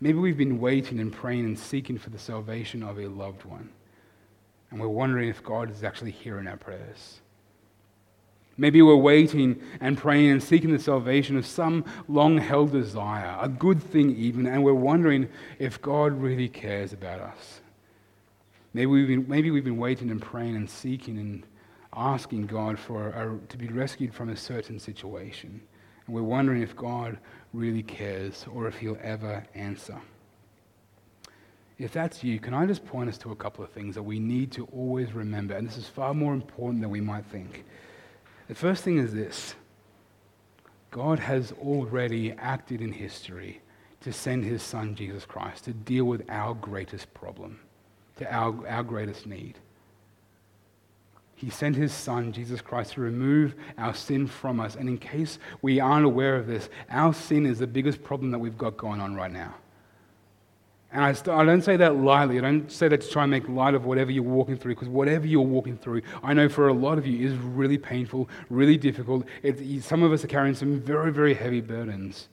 Maybe 0.00 0.18
we've 0.18 0.36
been 0.36 0.58
waiting 0.58 1.00
and 1.00 1.12
praying 1.12 1.44
and 1.44 1.58
seeking 1.58 1.98
for 1.98 2.10
the 2.10 2.18
salvation 2.18 2.82
of 2.82 2.98
a 2.98 3.06
loved 3.06 3.44
one. 3.44 3.70
And 4.70 4.80
we're 4.80 4.88
wondering 4.88 5.28
if 5.28 5.42
God 5.42 5.70
is 5.70 5.84
actually 5.84 6.10
hearing 6.10 6.46
our 6.46 6.56
prayers. 6.56 7.20
Maybe 8.58 8.80
we're 8.80 8.96
waiting 8.96 9.60
and 9.80 9.98
praying 9.98 10.30
and 10.30 10.42
seeking 10.42 10.72
the 10.72 10.78
salvation 10.78 11.36
of 11.36 11.44
some 11.44 11.84
long 12.08 12.38
held 12.38 12.72
desire, 12.72 13.36
a 13.40 13.48
good 13.48 13.82
thing 13.82 14.16
even, 14.16 14.46
and 14.46 14.64
we're 14.64 14.72
wondering 14.72 15.28
if 15.58 15.80
God 15.82 16.14
really 16.14 16.48
cares 16.48 16.92
about 16.94 17.20
us. 17.20 17.60
Maybe 18.72 18.86
we've 18.86 19.08
been, 19.08 19.28
maybe 19.28 19.50
we've 19.50 19.64
been 19.64 19.76
waiting 19.76 20.10
and 20.10 20.20
praying 20.20 20.56
and 20.56 20.68
seeking 20.68 21.18
and 21.18 21.46
asking 21.94 22.46
God 22.46 22.78
for 22.78 23.08
a, 23.08 23.48
to 23.48 23.56
be 23.58 23.68
rescued 23.68 24.14
from 24.14 24.30
a 24.30 24.36
certain 24.36 24.78
situation. 24.78 25.60
And 26.06 26.14
we're 26.14 26.22
wondering 26.22 26.62
if 26.62 26.76
God 26.76 27.18
really 27.52 27.82
cares 27.82 28.46
or 28.52 28.68
if 28.68 28.76
he'll 28.76 28.98
ever 29.02 29.44
answer. 29.54 29.98
If 31.78 31.92
that's 31.92 32.24
you, 32.24 32.38
can 32.38 32.54
I 32.54 32.64
just 32.64 32.86
point 32.86 33.08
us 33.08 33.18
to 33.18 33.32
a 33.32 33.36
couple 33.36 33.62
of 33.62 33.70
things 33.70 33.94
that 33.96 34.02
we 34.02 34.18
need 34.18 34.50
to 34.52 34.66
always 34.72 35.12
remember? 35.12 35.54
And 35.54 35.68
this 35.68 35.76
is 35.76 35.86
far 35.86 36.14
more 36.14 36.32
important 36.32 36.80
than 36.80 36.90
we 36.90 37.02
might 37.02 37.26
think. 37.26 37.64
The 38.48 38.54
first 38.54 38.84
thing 38.84 38.98
is 38.98 39.12
this 39.12 39.54
God 40.90 41.18
has 41.18 41.52
already 41.52 42.32
acted 42.32 42.80
in 42.80 42.92
history 42.92 43.60
to 44.02 44.12
send 44.12 44.44
his 44.44 44.62
son, 44.62 44.94
Jesus 44.94 45.24
Christ, 45.24 45.64
to 45.64 45.72
deal 45.72 46.04
with 46.04 46.24
our 46.28 46.54
greatest 46.54 47.12
problem 47.12 47.60
to 48.16 48.32
our, 48.32 48.66
our 48.66 48.82
greatest 48.82 49.26
need. 49.26 49.58
He 51.34 51.50
sent 51.50 51.76
his 51.76 51.92
son, 51.92 52.32
Jesus 52.32 52.62
Christ, 52.62 52.92
to 52.92 53.02
remove 53.02 53.54
our 53.76 53.94
sin 53.94 54.26
from 54.26 54.58
us. 54.58 54.74
And 54.74 54.88
in 54.88 54.96
case 54.96 55.38
we 55.60 55.80
aren't 55.80 56.06
aware 56.06 56.36
of 56.36 56.46
this, 56.46 56.70
our 56.88 57.12
sin 57.12 57.44
is 57.44 57.58
the 57.58 57.66
biggest 57.66 58.02
problem 58.02 58.30
that 58.30 58.38
we've 58.38 58.56
got 58.56 58.78
going 58.78 59.02
on 59.02 59.14
right 59.14 59.30
now. 59.30 59.54
And 60.92 61.04
I, 61.04 61.12
st- 61.12 61.36
I 61.36 61.44
don't 61.44 61.62
say 61.62 61.76
that 61.76 61.96
lightly. 61.96 62.38
I 62.38 62.42
don't 62.42 62.70
say 62.70 62.88
that 62.88 63.00
to 63.00 63.10
try 63.10 63.24
and 63.24 63.30
make 63.30 63.48
light 63.48 63.74
of 63.74 63.84
whatever 63.84 64.10
you're 64.10 64.22
walking 64.22 64.56
through, 64.56 64.74
because 64.74 64.88
whatever 64.88 65.26
you're 65.26 65.42
walking 65.42 65.76
through, 65.76 66.02
I 66.22 66.32
know 66.32 66.48
for 66.48 66.68
a 66.68 66.72
lot 66.72 66.96
of 66.96 67.06
you 67.06 67.26
is 67.26 67.36
really 67.36 67.76
painful, 67.76 68.28
really 68.48 68.76
difficult. 68.76 69.26
It, 69.42 69.82
some 69.82 70.02
of 70.02 70.12
us 70.12 70.24
are 70.24 70.28
carrying 70.28 70.54
some 70.54 70.80
very, 70.80 71.12
very 71.12 71.34
heavy 71.34 71.60
burdens. 71.60 72.28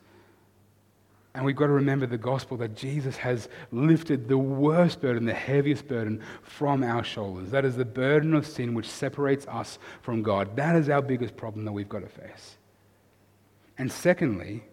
And 1.36 1.44
we've 1.44 1.56
got 1.56 1.66
to 1.66 1.74
remember 1.74 2.06
the 2.06 2.18
gospel 2.18 2.58
that 2.58 2.76
Jesus 2.76 3.18
has 3.18 3.50
lifted 3.72 4.28
the 4.28 4.38
worst 4.38 5.02
burden, 5.02 5.26
the 5.26 5.34
heaviest 5.34 5.88
burden 5.88 6.22
from 6.44 6.84
our 6.84 7.04
shoulders. 7.04 7.50
That 7.50 7.66
is 7.66 7.76
the 7.76 7.86
burden 7.86 8.36
of 8.36 8.46
sin 8.46 8.76
which 8.76 8.88
separates 8.88 9.48
us 9.48 9.80
from 10.04 10.22
God. 10.22 10.56
That 10.56 10.76
is 10.76 10.90
our 10.90 11.02
biggest 11.02 11.36
problem 11.36 11.66
that 11.66 11.72
we've 11.72 11.90
got 11.90 12.02
to 12.02 12.08
face. 12.08 12.58
And 13.80 13.92
secondly, 13.92 14.64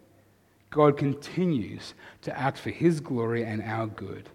God 0.71 0.97
continues 0.97 1.93
to 2.23 2.37
act 2.37 2.57
for 2.57 2.71
his 2.71 2.99
glory 2.99 3.43
and 3.43 3.61
our 3.61 3.87
good. 3.87 4.29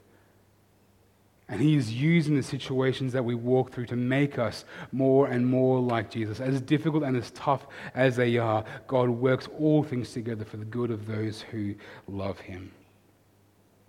And 1.48 1.60
He 1.60 1.76
is 1.76 1.92
using 1.92 2.34
the 2.36 2.42
situations 2.42 3.12
that 3.12 3.24
we 3.24 3.34
walk 3.34 3.72
through 3.72 3.86
to 3.86 3.96
make 3.96 4.38
us 4.38 4.64
more 4.90 5.28
and 5.28 5.46
more 5.46 5.80
like 5.80 6.10
Jesus. 6.10 6.40
As 6.40 6.60
difficult 6.60 7.04
and 7.04 7.16
as 7.16 7.30
tough 7.32 7.66
as 7.94 8.16
they 8.16 8.36
are, 8.36 8.64
God 8.88 9.08
works 9.08 9.48
all 9.58 9.84
things 9.84 10.12
together 10.12 10.44
for 10.44 10.56
the 10.56 10.64
good 10.64 10.90
of 10.90 11.06
those 11.06 11.42
who 11.42 11.74
love 12.08 12.40
Him. 12.40 12.72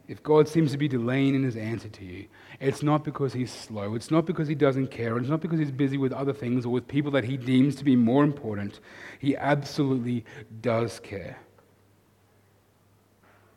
If 0.07 0.23
God 0.23 0.47
seems 0.47 0.71
to 0.71 0.77
be 0.77 0.87
delaying 0.87 1.33
in 1.33 1.43
His 1.43 1.57
answer 1.57 1.89
to 1.89 2.05
you, 2.05 2.27
it's 2.59 2.83
not 2.83 3.03
because 3.03 3.33
He's 3.33 3.51
slow. 3.51 3.95
It's 3.95 4.11
not 4.11 4.27
because 4.27 4.47
He 4.47 4.55
doesn't 4.55 4.91
care. 4.91 5.17
It's 5.17 5.27
not 5.27 5.41
because 5.41 5.57
He's 5.57 5.71
busy 5.71 5.97
with 5.97 6.13
other 6.13 6.33
things 6.33 6.63
or 6.63 6.69
with 6.69 6.87
people 6.87 7.11
that 7.11 7.23
He 7.23 7.37
deems 7.37 7.75
to 7.77 7.83
be 7.83 7.95
more 7.95 8.23
important. 8.23 8.81
He 9.17 9.35
absolutely 9.35 10.25
does 10.61 10.99
care. 10.99 11.37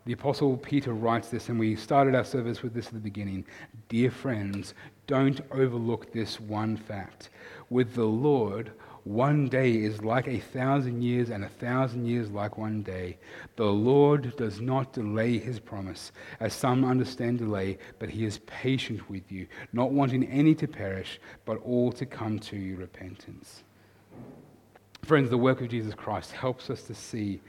The 0.05 0.13
Apostle 0.13 0.57
Peter 0.57 0.93
writes 0.93 1.29
this, 1.29 1.49
and 1.49 1.59
we 1.59 1.75
started 1.75 2.15
our 2.15 2.23
service 2.23 2.63
with 2.63 2.73
this 2.73 2.87
at 2.87 2.93
the 2.93 2.99
beginning. 2.99 3.45
Dear 3.87 4.09
friends, 4.09 4.73
don't 5.05 5.41
overlook 5.51 6.11
this 6.11 6.39
one 6.39 6.75
fact. 6.75 7.29
With 7.69 7.93
the 7.93 8.05
Lord, 8.05 8.71
one 9.03 9.47
day 9.47 9.75
is 9.75 10.03
like 10.03 10.27
a 10.27 10.39
thousand 10.39 11.03
years, 11.03 11.29
and 11.29 11.43
a 11.43 11.49
thousand 11.49 12.07
years 12.07 12.31
like 12.31 12.57
one 12.57 12.81
day. 12.81 13.19
The 13.57 13.65
Lord 13.65 14.35
does 14.37 14.59
not 14.59 14.91
delay 14.91 15.37
his 15.37 15.59
promise, 15.59 16.11
as 16.39 16.53
some 16.55 16.83
understand 16.83 17.37
delay, 17.37 17.77
but 17.99 18.09
he 18.09 18.25
is 18.25 18.39
patient 18.47 19.07
with 19.07 19.31
you, 19.31 19.45
not 19.71 19.91
wanting 19.91 20.23
any 20.25 20.55
to 20.55 20.67
perish, 20.67 21.19
but 21.45 21.57
all 21.63 21.91
to 21.91 22.07
come 22.07 22.39
to 22.39 22.57
your 22.57 22.77
repentance. 22.77 23.63
Friends, 25.03 25.29
the 25.29 25.37
work 25.37 25.61
of 25.61 25.69
Jesus 25.69 25.93
Christ 25.93 26.31
helps 26.31 26.71
us 26.71 26.81
to 26.83 26.95
see 26.95 27.39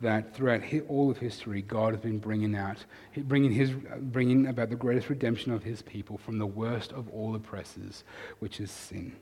that 0.00 0.34
throughout 0.34 0.62
all 0.88 1.10
of 1.10 1.18
history, 1.18 1.62
God 1.62 1.94
has 1.94 2.02
been 2.02 2.18
bringing 2.18 2.54
out, 2.54 2.84
bringing, 3.16 3.52
his, 3.52 3.70
bringing 3.70 4.46
about 4.46 4.68
the 4.68 4.76
greatest 4.76 5.08
redemption 5.08 5.52
of 5.52 5.62
his 5.62 5.82
people 5.82 6.18
from 6.18 6.38
the 6.38 6.46
worst 6.46 6.92
of 6.92 7.08
all 7.10 7.34
oppressors, 7.34 8.04
which 8.38 8.60
is 8.60 8.70
sin. 8.70 9.16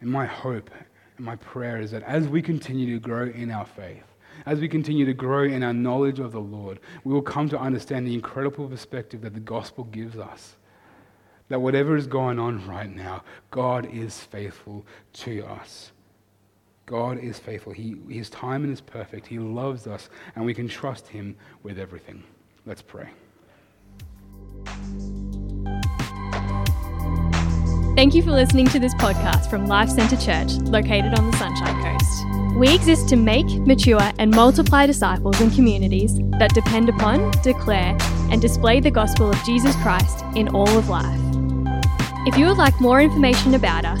And 0.00 0.10
my 0.10 0.26
hope 0.26 0.70
and 1.16 1.26
my 1.26 1.36
prayer 1.36 1.80
is 1.80 1.90
that 1.92 2.02
as 2.02 2.26
we 2.28 2.42
continue 2.42 2.94
to 2.94 3.00
grow 3.00 3.26
in 3.26 3.50
our 3.50 3.66
faith, 3.66 4.04
as 4.46 4.60
we 4.60 4.68
continue 4.68 5.04
to 5.04 5.14
grow 5.14 5.44
in 5.44 5.62
our 5.62 5.72
knowledge 5.72 6.20
of 6.20 6.32
the 6.32 6.40
Lord, 6.40 6.80
we 7.04 7.12
will 7.12 7.22
come 7.22 7.48
to 7.48 7.58
understand 7.58 8.06
the 8.06 8.14
incredible 8.14 8.68
perspective 8.68 9.22
that 9.22 9.34
the 9.34 9.40
gospel 9.40 9.84
gives 9.84 10.16
us. 10.16 10.56
That 11.48 11.60
whatever 11.60 11.96
is 11.96 12.06
going 12.06 12.38
on 12.38 12.66
right 12.66 12.94
now, 12.94 13.24
God 13.50 13.88
is 13.92 14.20
faithful 14.20 14.84
to 15.14 15.44
us. 15.44 15.92
God 16.88 17.18
is 17.18 17.38
faithful. 17.38 17.74
He, 17.74 17.96
his 18.08 18.30
timing 18.30 18.72
is 18.72 18.80
perfect. 18.80 19.26
He 19.26 19.38
loves 19.38 19.86
us, 19.86 20.08
and 20.34 20.44
we 20.46 20.54
can 20.54 20.66
trust 20.66 21.06
Him 21.06 21.36
with 21.62 21.78
everything. 21.78 22.24
Let's 22.64 22.80
pray. 22.80 23.10
Thank 27.94 28.14
you 28.14 28.22
for 28.22 28.30
listening 28.30 28.68
to 28.68 28.78
this 28.78 28.94
podcast 28.94 29.50
from 29.50 29.66
Life 29.66 29.90
Centre 29.90 30.16
Church, 30.16 30.52
located 30.62 31.12
on 31.18 31.30
the 31.30 31.36
Sunshine 31.36 31.82
Coast. 31.82 32.56
We 32.56 32.74
exist 32.74 33.10
to 33.10 33.16
make, 33.16 33.46
mature, 33.66 34.10
and 34.18 34.30
multiply 34.30 34.86
disciples 34.86 35.38
and 35.42 35.52
communities 35.54 36.18
that 36.38 36.54
depend 36.54 36.88
upon, 36.88 37.30
declare, 37.42 37.98
and 38.30 38.40
display 38.40 38.80
the 38.80 38.90
gospel 38.90 39.28
of 39.28 39.36
Jesus 39.44 39.76
Christ 39.82 40.24
in 40.34 40.48
all 40.48 40.78
of 40.78 40.88
life. 40.88 41.20
If 42.26 42.38
you 42.38 42.46
would 42.46 42.56
like 42.56 42.80
more 42.80 43.02
information 43.02 43.52
about 43.54 43.84
us, 43.84 44.00